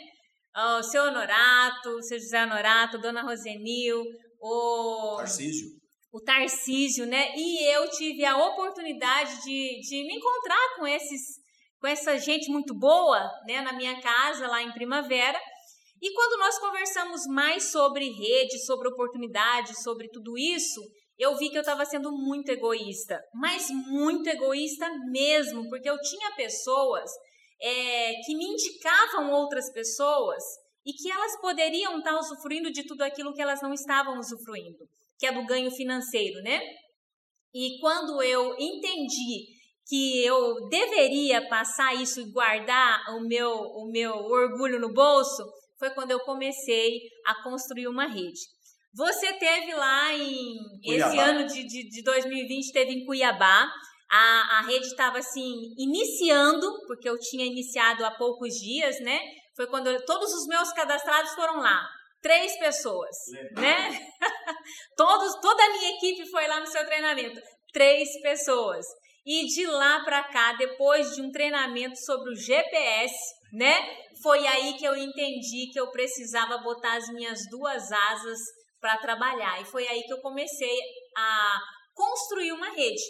O 0.80 0.84
seu 0.84 1.06
Honorato, 1.06 1.89
o 1.89 2.03
seu 2.03 2.20
José 2.20 2.44
Honorato, 2.44 2.98
Dona 2.98 3.22
Rosenil, 3.22 4.03
o 4.42 5.15
Tarcísio. 5.20 5.70
O 6.12 6.20
Tarcísio, 6.20 7.06
né? 7.06 7.34
E 7.38 7.63
eu 7.74 7.89
tive 7.92 8.25
a 8.25 8.36
oportunidade 8.36 9.42
de, 9.42 9.80
de 9.80 10.03
me 10.06 10.15
encontrar 10.18 10.75
com 10.75 10.86
esses 10.86 11.42
com 11.80 11.88
essa 11.88 12.18
gente 12.18 12.50
muito 12.50 12.74
boa, 12.74 13.20
né, 13.46 13.60
na 13.60 13.74
minha 13.74 14.00
casa 14.01 14.48
lá 14.48 14.62
em 14.62 14.72
Primavera. 14.72 15.38
E 16.01 16.13
quando 16.13 16.39
nós 16.39 16.58
conversamos 16.60 17.25
mais 17.27 17.72
sobre 17.72 18.10
rede, 18.10 18.65
sobre 18.65 18.88
oportunidade, 18.88 19.82
sobre 19.82 20.08
tudo 20.10 20.38
isso, 20.38 20.82
eu 21.17 21.38
vi 21.38 21.50
que 21.50 21.58
eu 21.58 21.62
estava 21.62 21.86
sendo 21.86 22.12
muito 22.12 22.50
egoísta, 22.50 23.22
mas 23.34 23.70
muito 23.70 24.27
egoísta 24.27 24.89
mesmo, 25.12 25.70
porque 25.70 25.89
eu 25.89 26.00
tinha 26.00 26.36
pessoas 26.36 27.10
é, 27.62 28.13
que 28.25 28.36
me 28.36 28.46
indicavam 28.46 29.32
outras 29.32 29.72
pessoas 29.72 30.43
e 30.86 30.91
que 30.91 31.10
elas 31.10 31.39
poderiam 31.39 31.98
estar 32.00 32.17
usufruindo 32.17 32.72
de 32.72 32.86
tudo 32.86 33.03
aquilo 33.03 33.34
que 33.34 33.41
elas 33.41 33.62
não 33.62 33.74
estavam 33.74 34.20
usufruindo, 34.20 34.86
que 35.17 35.25
é 35.25 35.32
do 35.32 35.46
ganho 35.46 35.72
financeiro, 35.72 36.41
né? 36.41 36.60
E 37.53 37.79
quando 37.79 38.22
eu 38.22 38.55
entendi 38.60 39.46
que 39.88 40.25
eu 40.25 40.67
deveria 40.70 41.48
passar 41.48 41.93
isso 41.96 42.20
e 42.20 42.32
guardar 42.32 43.00
o 43.15 43.22
meu, 43.22 43.50
o 43.50 43.91
meu 43.91 44.13
orgulho 44.13 44.79
no 44.79 44.91
bolso, 44.91 45.43
foi 45.77 45.91
quando 45.91 46.12
eu 46.12 46.20
comecei 46.22 47.00
a 47.25 47.43
construir 47.43 47.88
uma 47.88 48.08
rede. 48.08 48.41
Você 48.95 49.33
teve 49.33 49.73
lá 49.73 50.13
em 50.13 50.55
Cuiabá. 50.85 51.09
esse 51.09 51.19
ano 51.19 51.47
de, 51.47 51.63
de, 51.63 51.89
de 51.89 52.03
2020, 52.03 52.71
teve 52.71 52.91
em 52.91 53.05
Cuiabá. 53.05 53.67
A, 54.12 54.59
a 54.59 54.62
rede 54.67 54.85
estava 54.85 55.17
assim 55.17 55.73
iniciando, 55.77 56.85
porque 56.85 57.09
eu 57.09 57.17
tinha 57.19 57.45
iniciado 57.45 58.05
há 58.05 58.12
poucos 58.12 58.53
dias, 58.53 59.00
né? 59.00 59.19
Foi 59.55 59.65
quando 59.65 59.88
eu, 59.88 60.05
todos 60.05 60.31
os 60.33 60.45
meus 60.47 60.71
cadastrados 60.73 61.31
foram 61.31 61.59
lá. 61.59 61.89
Três 62.21 62.57
pessoas, 62.59 63.15
né? 63.53 64.00
todos, 64.95 65.41
toda 65.41 65.63
a 65.63 65.69
minha 65.71 65.97
equipe 65.97 66.29
foi 66.29 66.47
lá 66.47 66.59
no 66.59 66.67
seu 66.67 66.85
treinamento. 66.85 67.41
Três 67.73 68.21
pessoas. 68.21 68.85
E 69.25 69.47
de 69.47 69.65
lá 69.65 70.03
para 70.03 70.23
cá, 70.25 70.53
depois 70.53 71.15
de 71.15 71.21
um 71.21 71.31
treinamento 71.31 71.97
sobre 71.97 72.31
o 72.31 72.35
GPS, 72.35 73.15
né? 73.51 73.75
Foi 74.21 74.45
aí 74.45 74.73
que 74.73 74.85
eu 74.85 74.95
entendi 74.95 75.71
que 75.71 75.79
eu 75.79 75.89
precisava 75.89 76.59
botar 76.59 76.97
as 76.97 77.07
minhas 77.09 77.39
duas 77.50 77.91
asas 77.91 78.39
para 78.84 78.98
trabalhar. 78.98 79.62
E 79.62 79.66
foi 79.66 79.88
aí 79.88 80.04
que 80.04 80.12
eu 80.12 80.20
comecei 80.20 80.78
a 81.16 81.58
construir 81.94 82.52
uma 82.52 82.70
rede. 82.72 83.02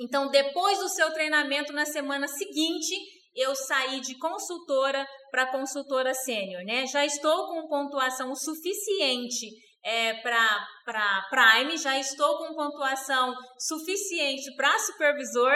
Então, 0.00 0.28
depois 0.28 0.80
do 0.80 0.88
seu 0.88 1.12
treinamento 1.12 1.72
na 1.72 1.86
semana 1.86 2.26
seguinte, 2.26 2.96
eu 3.32 3.54
saí 3.54 4.00
de 4.00 4.18
consultora 4.18 5.06
para 5.30 5.52
consultora 5.52 6.12
sênior, 6.14 6.64
né? 6.64 6.84
Já 6.88 7.06
estou 7.06 7.46
com 7.46 7.68
pontuação 7.68 8.34
suficiente 8.34 9.46
é, 9.84 10.14
para 10.14 11.28
Prime, 11.30 11.76
já 11.76 11.96
estou 11.96 12.38
com 12.38 12.54
pontuação 12.54 13.32
suficiente 13.56 14.52
para 14.56 14.76
supervisor 14.80 15.52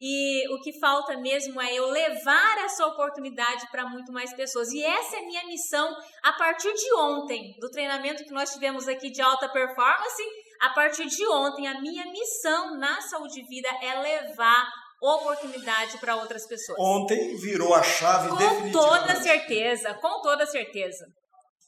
e 0.00 0.48
o 0.54 0.60
que 0.60 0.78
falta 0.80 1.16
mesmo 1.16 1.60
é 1.60 1.74
eu 1.74 1.88
levar 1.88 2.58
essa 2.64 2.86
oportunidade 2.86 3.70
para 3.70 3.88
muito 3.88 4.12
mais 4.12 4.32
pessoas. 4.34 4.72
E 4.72 4.82
essa 4.82 5.16
é 5.16 5.18
a 5.20 5.26
minha 5.26 5.46
missão 5.46 5.94
a 6.22 6.32
partir 6.32 6.72
de 6.72 6.94
ontem, 6.94 7.54
do 7.60 7.70
treinamento 7.70 8.24
que 8.24 8.32
nós 8.32 8.52
tivemos 8.52 8.88
aqui 8.88 9.10
de 9.10 9.22
alta 9.22 9.48
performance. 9.48 10.22
A 10.60 10.70
partir 10.70 11.06
de 11.06 11.26
ontem, 11.28 11.66
a 11.66 11.80
minha 11.80 12.04
missão 12.06 12.78
na 12.78 13.00
Saúde 13.00 13.42
Vida 13.48 13.68
é 13.82 13.98
levar 13.98 14.68
oportunidade 15.00 15.98
para 15.98 16.14
outras 16.16 16.46
pessoas. 16.46 16.78
Ontem 16.78 17.36
virou 17.36 17.74
a 17.74 17.82
chave. 17.82 18.28
Com 18.28 18.70
toda 18.70 19.16
certeza, 19.16 19.94
com 19.94 20.20
toda 20.22 20.46
certeza. 20.46 21.04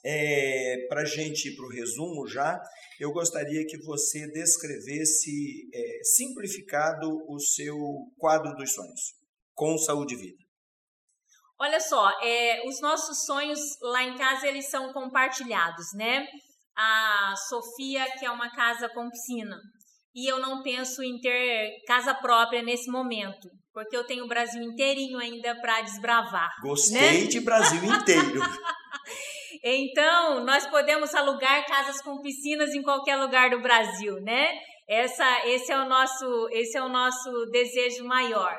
É, 0.07 0.87
para 0.89 1.01
a 1.01 1.05
gente 1.07 1.49
ir 1.49 1.57
para 1.57 1.65
o 1.65 1.71
resumo 1.71 2.27
já, 2.27 2.61
eu 3.01 3.11
gostaria 3.11 3.65
que 3.67 3.79
você 3.79 4.31
descrevesse 4.31 5.69
é, 5.73 6.05
simplificado 6.05 7.09
o 7.29 7.41
seu 7.41 7.77
quadro 8.19 8.55
dos 8.55 8.73
sonhos 8.73 9.01
com 9.55 9.79
saúde 9.79 10.15
e 10.15 10.19
vida. 10.19 10.45
Olha 11.59 11.81
só, 11.81 12.11
é, 12.23 12.69
os 12.69 12.81
nossos 12.81 13.25
sonhos 13.25 13.61
lá 13.81 14.03
em 14.03 14.17
casa 14.19 14.47
eles 14.47 14.69
são 14.69 14.93
compartilhados, 14.93 15.87
né? 15.95 16.27
A 16.77 17.35
Sofia 17.49 18.05
que 18.19 18.27
é 18.27 18.31
uma 18.31 18.51
casa 18.51 18.89
com 18.89 19.09
piscina 19.09 19.57
e 20.15 20.31
eu 20.31 20.39
não 20.39 20.63
penso 20.63 21.03
em 21.03 21.19
ter 21.21 21.83
casa 21.87 22.15
própria 22.15 22.63
nesse 22.63 22.91
momento, 22.91 23.49
porque 23.73 23.97
eu 23.97 24.05
tenho 24.05 24.25
o 24.25 24.29
Brasil 24.29 24.63
inteirinho 24.63 25.19
ainda 25.19 25.61
para 25.61 25.81
desbravar. 25.83 26.51
Gostei 26.63 27.23
né? 27.23 27.27
de 27.27 27.41
Brasil 27.41 27.83
inteiro. 27.85 28.41
Então, 29.67 30.45
nós 30.45 30.67
podemos 30.67 31.15
alugar 31.15 31.67
casas 31.67 32.03
com 32.03 32.21
piscinas 32.21 32.75
em 32.75 32.83
qualquer 32.83 33.17
lugar 33.17 33.49
do 33.49 33.63
Brasil, 33.63 34.21
né? 34.21 34.61
Essa, 34.87 35.49
esse 35.49 35.73
é 35.73 35.79
o 35.79 35.89
nosso, 35.89 36.49
esse 36.53 36.77
é 36.77 36.83
o 36.83 36.91
nosso 36.91 37.47
desejo 37.47 38.05
maior. 38.05 38.59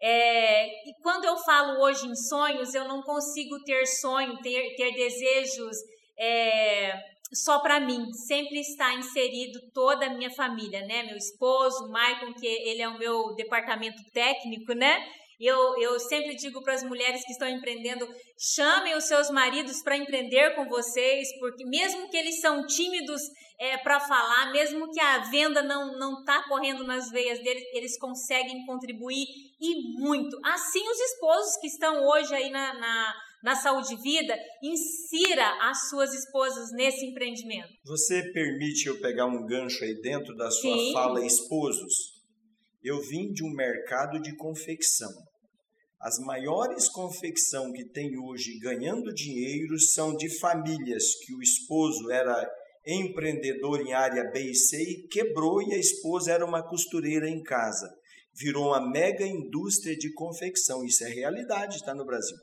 É, 0.00 0.66
e 0.88 0.94
quando 1.02 1.26
eu 1.26 1.36
falo 1.36 1.82
hoje 1.82 2.06
em 2.06 2.16
sonhos, 2.16 2.74
eu 2.74 2.88
não 2.88 3.02
consigo 3.02 3.62
ter 3.64 3.84
sonho, 3.86 4.38
ter, 4.38 4.74
ter 4.76 4.92
desejos 4.92 5.76
é, 6.18 6.94
só 7.34 7.58
para 7.58 7.78
mim. 7.78 8.10
Sempre 8.26 8.60
está 8.60 8.94
inserido 8.94 9.58
toda 9.74 10.06
a 10.06 10.14
minha 10.14 10.30
família, 10.30 10.80
né? 10.86 11.02
Meu 11.02 11.18
esposo, 11.18 11.84
o 11.84 11.90
Maicon, 11.90 12.32
que 12.32 12.46
ele 12.46 12.80
é 12.80 12.88
o 12.88 12.98
meu 12.98 13.34
departamento 13.34 14.02
técnico, 14.10 14.72
né? 14.72 15.04
Eu, 15.38 15.76
eu 15.78 16.00
sempre 16.00 16.34
digo 16.34 16.62
para 16.62 16.74
as 16.74 16.82
mulheres 16.82 17.22
que 17.24 17.32
estão 17.32 17.48
empreendendo, 17.48 18.08
chamem 18.38 18.96
os 18.96 19.04
seus 19.04 19.30
maridos 19.30 19.82
para 19.82 19.96
empreender 19.96 20.54
com 20.54 20.66
vocês, 20.66 21.28
porque 21.38 21.64
mesmo 21.64 22.08
que 22.08 22.16
eles 22.16 22.40
são 22.40 22.66
tímidos 22.66 23.20
é, 23.58 23.76
para 23.78 24.00
falar, 24.00 24.50
mesmo 24.52 24.90
que 24.90 25.00
a 25.00 25.18
venda 25.30 25.62
não 25.62 25.98
não 25.98 26.20
está 26.20 26.42
correndo 26.48 26.84
nas 26.84 27.10
veias 27.10 27.38
deles, 27.42 27.62
eles 27.72 27.98
conseguem 27.98 28.64
contribuir 28.66 29.26
e 29.60 29.98
muito. 29.98 30.38
Assim 30.44 30.88
os 30.88 31.00
esposos 31.00 31.56
que 31.60 31.66
estão 31.66 32.02
hoje 32.06 32.34
aí 32.34 32.50
na, 32.50 32.74
na, 32.74 33.14
na 33.42 33.56
saúde 33.56 33.94
e 33.94 33.96
vida, 33.96 34.36
insira 34.62 35.46
as 35.68 35.88
suas 35.88 36.14
esposas 36.14 36.72
nesse 36.72 37.04
empreendimento. 37.06 37.68
Você 37.84 38.22
permite 38.32 38.86
eu 38.86 39.00
pegar 39.00 39.26
um 39.26 39.46
gancho 39.46 39.84
aí 39.84 39.94
dentro 40.00 40.34
da 40.34 40.50
sua 40.50 40.76
Sim. 40.76 40.92
fala 40.92 41.24
esposos? 41.24 42.15
Eu 42.88 43.00
vim 43.00 43.32
de 43.32 43.42
um 43.42 43.50
mercado 43.50 44.20
de 44.20 44.36
confecção. 44.36 45.10
As 46.00 46.20
maiores 46.20 46.88
confecção 46.88 47.72
que 47.72 47.84
tem 47.84 48.16
hoje 48.16 48.60
ganhando 48.60 49.12
dinheiro 49.12 49.76
são 49.76 50.14
de 50.14 50.28
famílias 50.38 51.16
que 51.16 51.34
o 51.34 51.42
esposo 51.42 52.12
era 52.12 52.48
empreendedor 52.86 53.80
em 53.80 53.92
área 53.92 54.30
B 54.30 54.52
e 54.52 54.54
C 54.54 54.80
e 54.80 55.08
quebrou 55.08 55.60
e 55.60 55.74
a 55.74 55.78
esposa 55.78 56.30
era 56.30 56.46
uma 56.46 56.62
costureira 56.62 57.28
em 57.28 57.42
casa. 57.42 57.92
Virou 58.32 58.68
uma 58.68 58.88
mega 58.88 59.26
indústria 59.26 59.96
de 59.96 60.12
confecção. 60.12 60.84
Isso 60.84 61.02
é 61.02 61.08
realidade, 61.08 61.78
está 61.78 61.92
no 61.92 62.06
Brasil. 62.06 62.36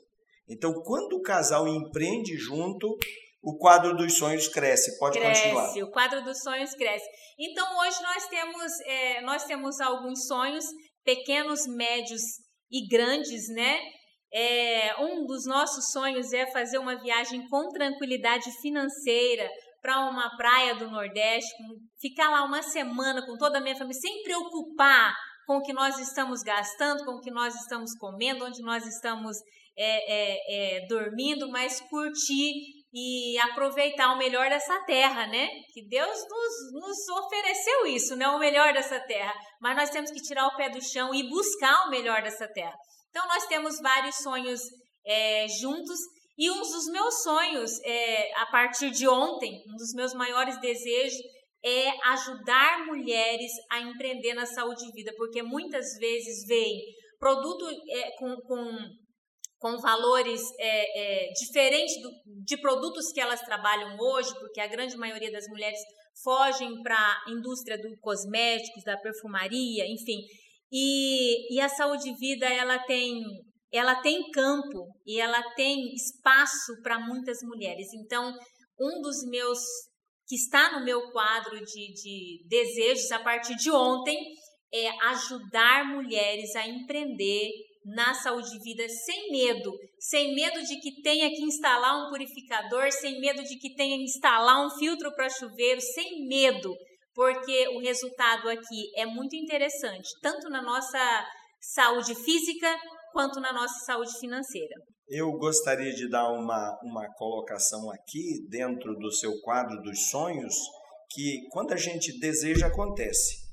Então, 0.46 0.74
quando 0.74 1.14
o 1.14 1.22
casal 1.22 1.66
empreende 1.66 2.36
junto, 2.36 2.98
o 3.44 3.58
quadro 3.58 3.94
dos 3.94 4.16
sonhos 4.16 4.48
cresce. 4.48 4.98
Pode 4.98 5.18
cresce, 5.18 5.42
continuar. 5.42 5.62
Cresce, 5.64 5.82
o 5.82 5.90
quadro 5.90 6.24
dos 6.24 6.38
sonhos 6.40 6.74
cresce. 6.74 7.06
Então 7.38 7.66
hoje 7.78 8.02
nós 8.02 8.26
temos, 8.26 8.80
é, 8.86 9.20
nós 9.20 9.44
temos 9.44 9.80
alguns 9.80 10.26
sonhos, 10.26 10.64
pequenos, 11.04 11.66
médios 11.66 12.22
e 12.70 12.88
grandes, 12.88 13.48
né? 13.48 13.78
É, 14.32 15.00
um 15.00 15.26
dos 15.26 15.46
nossos 15.46 15.92
sonhos 15.92 16.32
é 16.32 16.50
fazer 16.50 16.78
uma 16.78 17.00
viagem 17.00 17.46
com 17.48 17.68
tranquilidade 17.68 18.50
financeira 18.60 19.48
para 19.80 20.08
uma 20.08 20.34
praia 20.36 20.74
do 20.74 20.90
Nordeste, 20.90 21.52
ficar 22.00 22.30
lá 22.30 22.42
uma 22.44 22.62
semana 22.62 23.24
com 23.24 23.36
toda 23.36 23.58
a 23.58 23.60
minha 23.60 23.76
família, 23.76 24.00
sem 24.00 24.22
preocupar 24.22 25.14
com 25.46 25.58
o 25.58 25.62
que 25.62 25.74
nós 25.74 25.98
estamos 25.98 26.42
gastando, 26.42 27.04
com 27.04 27.12
o 27.12 27.20
que 27.20 27.30
nós 27.30 27.54
estamos 27.54 27.92
comendo, 27.98 28.46
onde 28.46 28.62
nós 28.62 28.84
estamos 28.86 29.36
é, 29.76 30.78
é, 30.78 30.78
é 30.78 30.86
dormindo, 30.86 31.48
mas 31.50 31.80
curtir 31.82 32.73
e 32.94 33.36
aproveitar 33.40 34.12
o 34.12 34.18
melhor 34.18 34.48
dessa 34.48 34.78
terra, 34.84 35.26
né? 35.26 35.48
Que 35.72 35.84
Deus 35.88 36.16
nos, 36.28 36.72
nos 36.80 37.24
ofereceu 37.24 37.86
isso, 37.86 38.14
né? 38.14 38.28
O 38.28 38.38
melhor 38.38 38.72
dessa 38.72 39.00
terra. 39.00 39.34
Mas 39.60 39.76
nós 39.76 39.90
temos 39.90 40.12
que 40.12 40.22
tirar 40.22 40.46
o 40.46 40.56
pé 40.56 40.70
do 40.70 40.80
chão 40.80 41.12
e 41.12 41.28
buscar 41.28 41.86
o 41.86 41.90
melhor 41.90 42.22
dessa 42.22 42.46
terra. 42.46 42.76
Então, 43.10 43.26
nós 43.26 43.46
temos 43.46 43.80
vários 43.80 44.14
sonhos 44.16 44.60
é, 45.04 45.46
juntos. 45.60 45.98
E 46.38 46.48
um 46.50 46.60
dos 46.60 46.86
meus 46.86 47.22
sonhos, 47.22 47.80
é, 47.84 48.32
a 48.40 48.46
partir 48.46 48.90
de 48.90 49.08
ontem, 49.08 49.62
um 49.68 49.76
dos 49.76 49.92
meus 49.94 50.14
maiores 50.14 50.60
desejos 50.60 51.20
é 51.64 51.88
ajudar 52.10 52.86
mulheres 52.86 53.50
a 53.72 53.80
empreender 53.80 54.34
na 54.34 54.46
saúde 54.46 54.84
e 54.86 54.92
vida, 54.92 55.12
porque 55.16 55.42
muitas 55.42 55.96
vezes 55.98 56.46
vem 56.46 56.80
produto 57.18 57.66
é, 57.88 58.10
com, 58.18 58.36
com 58.46 58.68
com 59.64 59.78
valores 59.78 60.42
é, 60.58 61.28
é, 61.28 61.32
diferentes 61.32 61.94
do, 62.02 62.10
de 62.44 62.58
produtos 62.58 63.10
que 63.10 63.18
elas 63.18 63.40
trabalham 63.40 63.96
hoje, 63.98 64.28
porque 64.38 64.60
a 64.60 64.66
grande 64.66 64.94
maioria 64.94 65.32
das 65.32 65.48
mulheres 65.48 65.78
fogem 66.22 66.82
para 66.82 66.94
a 66.94 67.30
indústria 67.30 67.78
do 67.78 67.96
cosméticos, 67.98 68.84
da 68.84 68.98
perfumaria, 68.98 69.86
enfim. 69.86 70.18
E, 70.70 71.56
e 71.56 71.58
a 71.62 71.68
saúde 71.70 72.10
e 72.10 72.14
vida 72.14 72.44
ela 72.46 72.78
tem 72.80 73.22
ela 73.72 74.02
tem 74.02 74.30
campo 74.32 74.86
e 75.06 75.18
ela 75.18 75.42
tem 75.54 75.94
espaço 75.94 76.82
para 76.82 77.00
muitas 77.00 77.38
mulheres. 77.42 77.88
Então, 77.94 78.34
um 78.78 79.00
dos 79.00 79.24
meus 79.30 79.58
que 80.28 80.36
está 80.36 80.78
no 80.78 80.84
meu 80.84 81.10
quadro 81.10 81.56
de, 81.64 81.92
de 81.94 82.46
desejos 82.46 83.10
a 83.10 83.18
partir 83.18 83.56
de 83.56 83.70
ontem 83.70 84.18
é 84.74 84.90
ajudar 85.08 85.86
mulheres 85.86 86.54
a 86.54 86.68
empreender 86.68 87.48
na 87.84 88.14
saúde 88.14 88.56
e 88.56 88.60
vida 88.60 88.88
sem 88.88 89.30
medo, 89.30 89.70
sem 89.98 90.34
medo 90.34 90.62
de 90.62 90.80
que 90.80 91.02
tenha 91.02 91.28
que 91.28 91.42
instalar 91.42 92.06
um 92.06 92.10
purificador, 92.10 92.90
sem 92.90 93.20
medo 93.20 93.42
de 93.42 93.58
que 93.58 93.74
tenha 93.74 93.96
que 93.96 94.04
instalar 94.04 94.66
um 94.66 94.70
filtro 94.78 95.12
para 95.14 95.28
chuveiro, 95.28 95.80
sem 95.80 96.26
medo, 96.26 96.74
porque 97.14 97.68
o 97.68 97.80
resultado 97.80 98.48
aqui 98.48 98.90
é 98.96 99.04
muito 99.04 99.36
interessante, 99.36 100.08
tanto 100.22 100.48
na 100.48 100.62
nossa 100.62 101.26
saúde 101.60 102.14
física 102.14 102.74
quanto 103.12 103.40
na 103.40 103.52
nossa 103.52 103.84
saúde 103.84 104.18
financeira. 104.18 104.74
Eu 105.06 105.30
gostaria 105.32 105.92
de 105.92 106.08
dar 106.08 106.32
uma, 106.32 106.78
uma 106.82 107.06
colocação 107.14 107.90
aqui 107.90 108.46
dentro 108.48 108.94
do 108.96 109.12
seu 109.12 109.38
quadro 109.42 109.80
dos 109.82 110.08
sonhos, 110.08 110.54
que 111.10 111.46
quando 111.50 111.72
a 111.72 111.76
gente 111.76 112.18
deseja 112.18 112.66
acontece. 112.66 113.44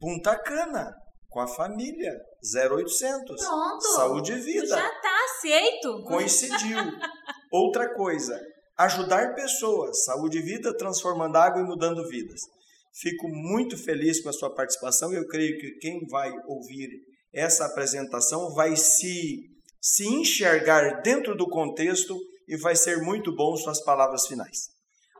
Punta 0.00 0.38
Cana, 0.38 0.94
com 1.28 1.40
a 1.40 1.46
família, 1.46 2.12
0800. 2.42 3.44
Pronto. 3.44 3.82
Saúde 3.94 4.32
e 4.32 4.40
vida. 4.40 4.66
Já 4.66 4.88
está 4.88 5.24
aceito. 5.24 6.02
Coincidiu. 6.04 6.78
Outra 7.50 7.94
coisa, 7.94 8.40
ajudar 8.78 9.34
pessoas, 9.34 10.04
saúde 10.04 10.38
e 10.38 10.42
vida, 10.42 10.76
transformando 10.76 11.36
água 11.36 11.60
e 11.60 11.64
mudando 11.64 12.06
vidas. 12.08 12.40
Fico 12.94 13.28
muito 13.28 13.76
feliz 13.76 14.22
com 14.22 14.28
a 14.28 14.32
sua 14.32 14.54
participação 14.54 15.12
e 15.12 15.16
eu 15.16 15.26
creio 15.26 15.58
que 15.58 15.78
quem 15.78 16.06
vai 16.10 16.30
ouvir 16.46 16.90
essa 17.32 17.64
apresentação 17.64 18.52
vai 18.54 18.76
se, 18.76 19.40
se 19.80 20.06
enxergar 20.06 21.00
dentro 21.00 21.34
do 21.34 21.48
contexto 21.48 22.18
e 22.46 22.56
vai 22.56 22.76
ser 22.76 22.98
muito 22.98 23.34
bom 23.34 23.56
suas 23.56 23.82
palavras 23.82 24.26
finais. 24.26 24.72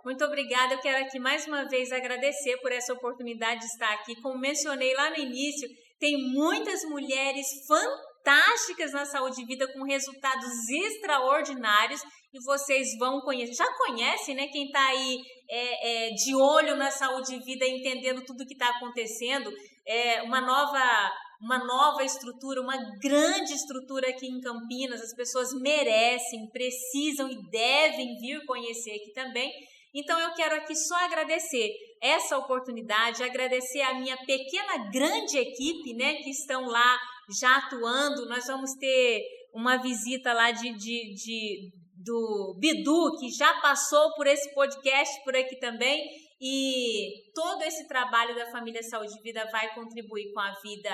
Muito 0.05 0.25
obrigada. 0.25 0.75
Eu 0.75 0.81
quero 0.81 1.05
aqui 1.05 1.19
mais 1.19 1.47
uma 1.47 1.67
vez 1.69 1.93
agradecer 1.93 2.57
por 2.59 2.73
essa 2.73 2.93
oportunidade 2.93 3.61
de 3.61 3.67
estar 3.67 3.93
aqui. 3.95 4.21
Como 4.21 4.39
mencionei 4.39 4.93
lá 4.95 5.11
no 5.11 5.17
início, 5.17 5.69
tem 6.03 6.21
muitas 6.33 6.83
mulheres 6.87 7.47
fantásticas 7.65 8.93
na 8.93 9.07
saúde 9.07 9.41
e 9.41 9.45
vida 9.45 9.73
com 9.73 9.85
resultados 9.85 10.69
extraordinários 10.69 12.03
e 12.35 12.43
vocês 12.45 12.99
vão 12.99 13.21
conhecer. 13.21 13.55
Já 13.55 13.73
conhecem, 13.75 14.35
né? 14.35 14.49
Quem 14.49 14.67
está 14.67 14.85
aí 14.85 15.21
é, 15.49 16.09
é, 16.09 16.11
de 16.11 16.35
olho 16.35 16.75
na 16.75 16.91
saúde 16.91 17.37
e 17.37 17.38
vida, 17.38 17.65
entendendo 17.65 18.25
tudo 18.25 18.45
que 18.45 18.55
está 18.55 18.71
acontecendo. 18.71 19.49
É 19.87 20.23
uma 20.23 20.41
nova 20.41 21.12
uma 21.41 21.59
nova 21.59 22.05
estrutura, 22.05 22.61
uma 22.61 22.77
grande 23.01 23.53
estrutura 23.53 24.09
aqui 24.09 24.27
em 24.27 24.41
Campinas. 24.41 25.01
As 25.01 25.15
pessoas 25.15 25.53
merecem, 25.61 26.49
precisam 26.51 27.29
e 27.31 27.49
devem 27.49 28.17
vir 28.21 28.45
conhecer 28.45 28.91
aqui 28.91 29.12
também. 29.12 29.53
Então 29.95 30.19
eu 30.19 30.35
quero 30.35 30.57
aqui 30.57 30.75
só 30.75 30.97
agradecer 31.05 31.71
essa 32.03 32.37
oportunidade, 32.37 33.23
agradecer 33.23 33.81
a 33.83 33.95
minha 33.95 34.17
pequena 34.17 34.91
grande 34.91 35.38
equipe, 35.38 35.95
né, 35.95 36.15
que 36.15 36.31
estão 36.31 36.67
lá 36.67 36.99
já 37.41 37.57
atuando. 37.59 38.29
Nós 38.29 38.47
vamos 38.47 38.73
ter 38.75 39.23
uma 39.55 39.77
visita 39.77 40.33
lá 40.33 40.51
de, 40.51 40.73
de, 40.73 41.15
de 41.15 41.71
do 41.95 42.57
Bidu, 42.59 43.17
que 43.21 43.31
já 43.31 43.61
passou 43.61 44.12
por 44.15 44.27
esse 44.27 44.53
podcast 44.53 45.23
por 45.23 45.37
aqui 45.37 45.57
também. 45.61 46.05
E 46.41 47.31
todo 47.33 47.62
esse 47.62 47.87
trabalho 47.87 48.35
da 48.35 48.51
Família 48.51 48.83
Saúde 48.83 49.15
e 49.17 49.23
Vida 49.23 49.49
vai 49.53 49.73
contribuir 49.75 50.33
com 50.33 50.41
a 50.41 50.51
vida 50.61 50.93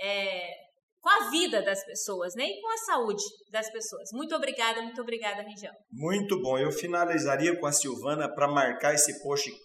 é, 0.00 0.67
com 1.08 1.10
a 1.10 1.30
vida 1.30 1.62
das 1.62 1.82
pessoas, 1.84 2.34
né? 2.34 2.44
E 2.44 2.60
com 2.60 2.68
a 2.68 2.76
saúde 2.76 3.24
das 3.50 3.72
pessoas. 3.72 4.10
Muito 4.12 4.34
obrigada, 4.34 4.82
muito 4.82 5.00
obrigada, 5.00 5.40
Região. 5.42 5.72
Muito 5.90 6.38
bom. 6.42 6.58
Eu 6.58 6.70
finalizaria 6.70 7.58
com 7.58 7.66
a 7.66 7.72
Silvana 7.72 8.28
para 8.28 8.46
marcar 8.46 8.92
esse 8.92 9.18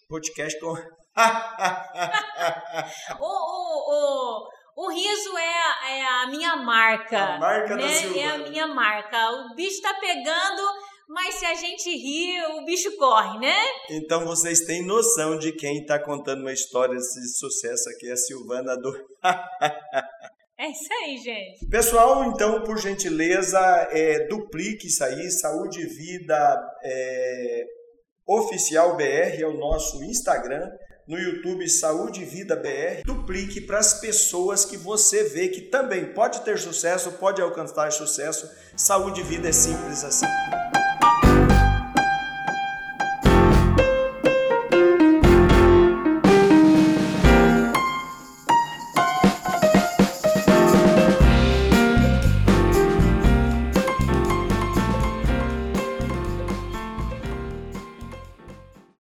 podcast 0.08 0.58
com. 0.62 0.71
o, 3.19 3.19
o, 3.19 3.91
o, 3.91 4.47
o 4.86 4.89
riso 4.89 5.38
é 5.38 5.43
a, 5.43 5.91
é 5.91 6.01
a 6.01 6.25
minha 6.27 6.56
marca. 6.56 7.36
A 7.36 7.39
marca 7.39 7.75
né? 7.75 7.84
da 7.84 7.89
Silvana. 7.89 8.21
É 8.21 8.27
a 8.27 8.38
minha 8.38 8.67
marca. 8.67 9.32
O 9.32 9.53
bicho 9.53 9.82
tá 9.82 9.95
pegando, 9.95 10.63
mas 11.10 11.36
se 11.36 11.45
a 11.45 11.56
gente 11.56 11.89
rir, 11.89 12.41
o 12.53 12.63
bicho 12.63 12.95
corre, 12.95 13.38
né? 13.39 13.65
Então 13.89 14.25
vocês 14.25 14.62
têm 14.62 14.82
noção 14.86 15.38
de 15.38 15.51
quem 15.51 15.82
está 15.82 15.99
contando 15.99 16.39
uma 16.39 16.53
história 16.53 16.95
de 16.95 17.38
sucesso 17.38 17.89
aqui, 17.89 18.10
a 18.10 18.15
Silvana 18.15 18.77
do. 18.77 18.93
É 20.63 20.71
isso 20.71 20.93
aí, 21.04 21.17
gente. 21.17 21.65
Pessoal, 21.67 22.23
então, 22.23 22.63
por 22.63 22.78
gentileza, 22.78 23.60
é, 23.91 24.28
duplique 24.28 24.88
isso 24.88 25.04
aí. 25.04 25.30
Saúde 25.30 25.82
e 25.82 25.86
Vida 25.86 26.58
é, 26.82 27.65
Oficial 28.26 28.95
BR 28.95 29.41
é 29.41 29.45
o 29.45 29.58
nosso 29.58 30.02
Instagram. 30.06 30.71
No 31.06 31.19
YouTube, 31.19 31.67
Saúde 31.67 32.21
e 32.21 32.26
Vida 32.26 32.56
BR. 32.56 33.04
Duplique 33.04 33.60
para 33.60 33.80
as 33.80 33.95
pessoas 33.99 34.63
que 34.63 34.78
você 34.78 35.26
vê 35.26 35.49
que 35.49 35.63
também 35.63 36.13
pode 36.13 36.39
ter 36.45 36.58
sucesso, 36.58 37.12
pode 37.12 37.41
alcançar 37.41 37.91
sucesso. 37.91 38.49
Saúde 38.78 39.19
e 39.19 39.23
Vida 39.26 39.49
é 39.49 39.52
simples 39.52 40.06
assim. 40.06 40.28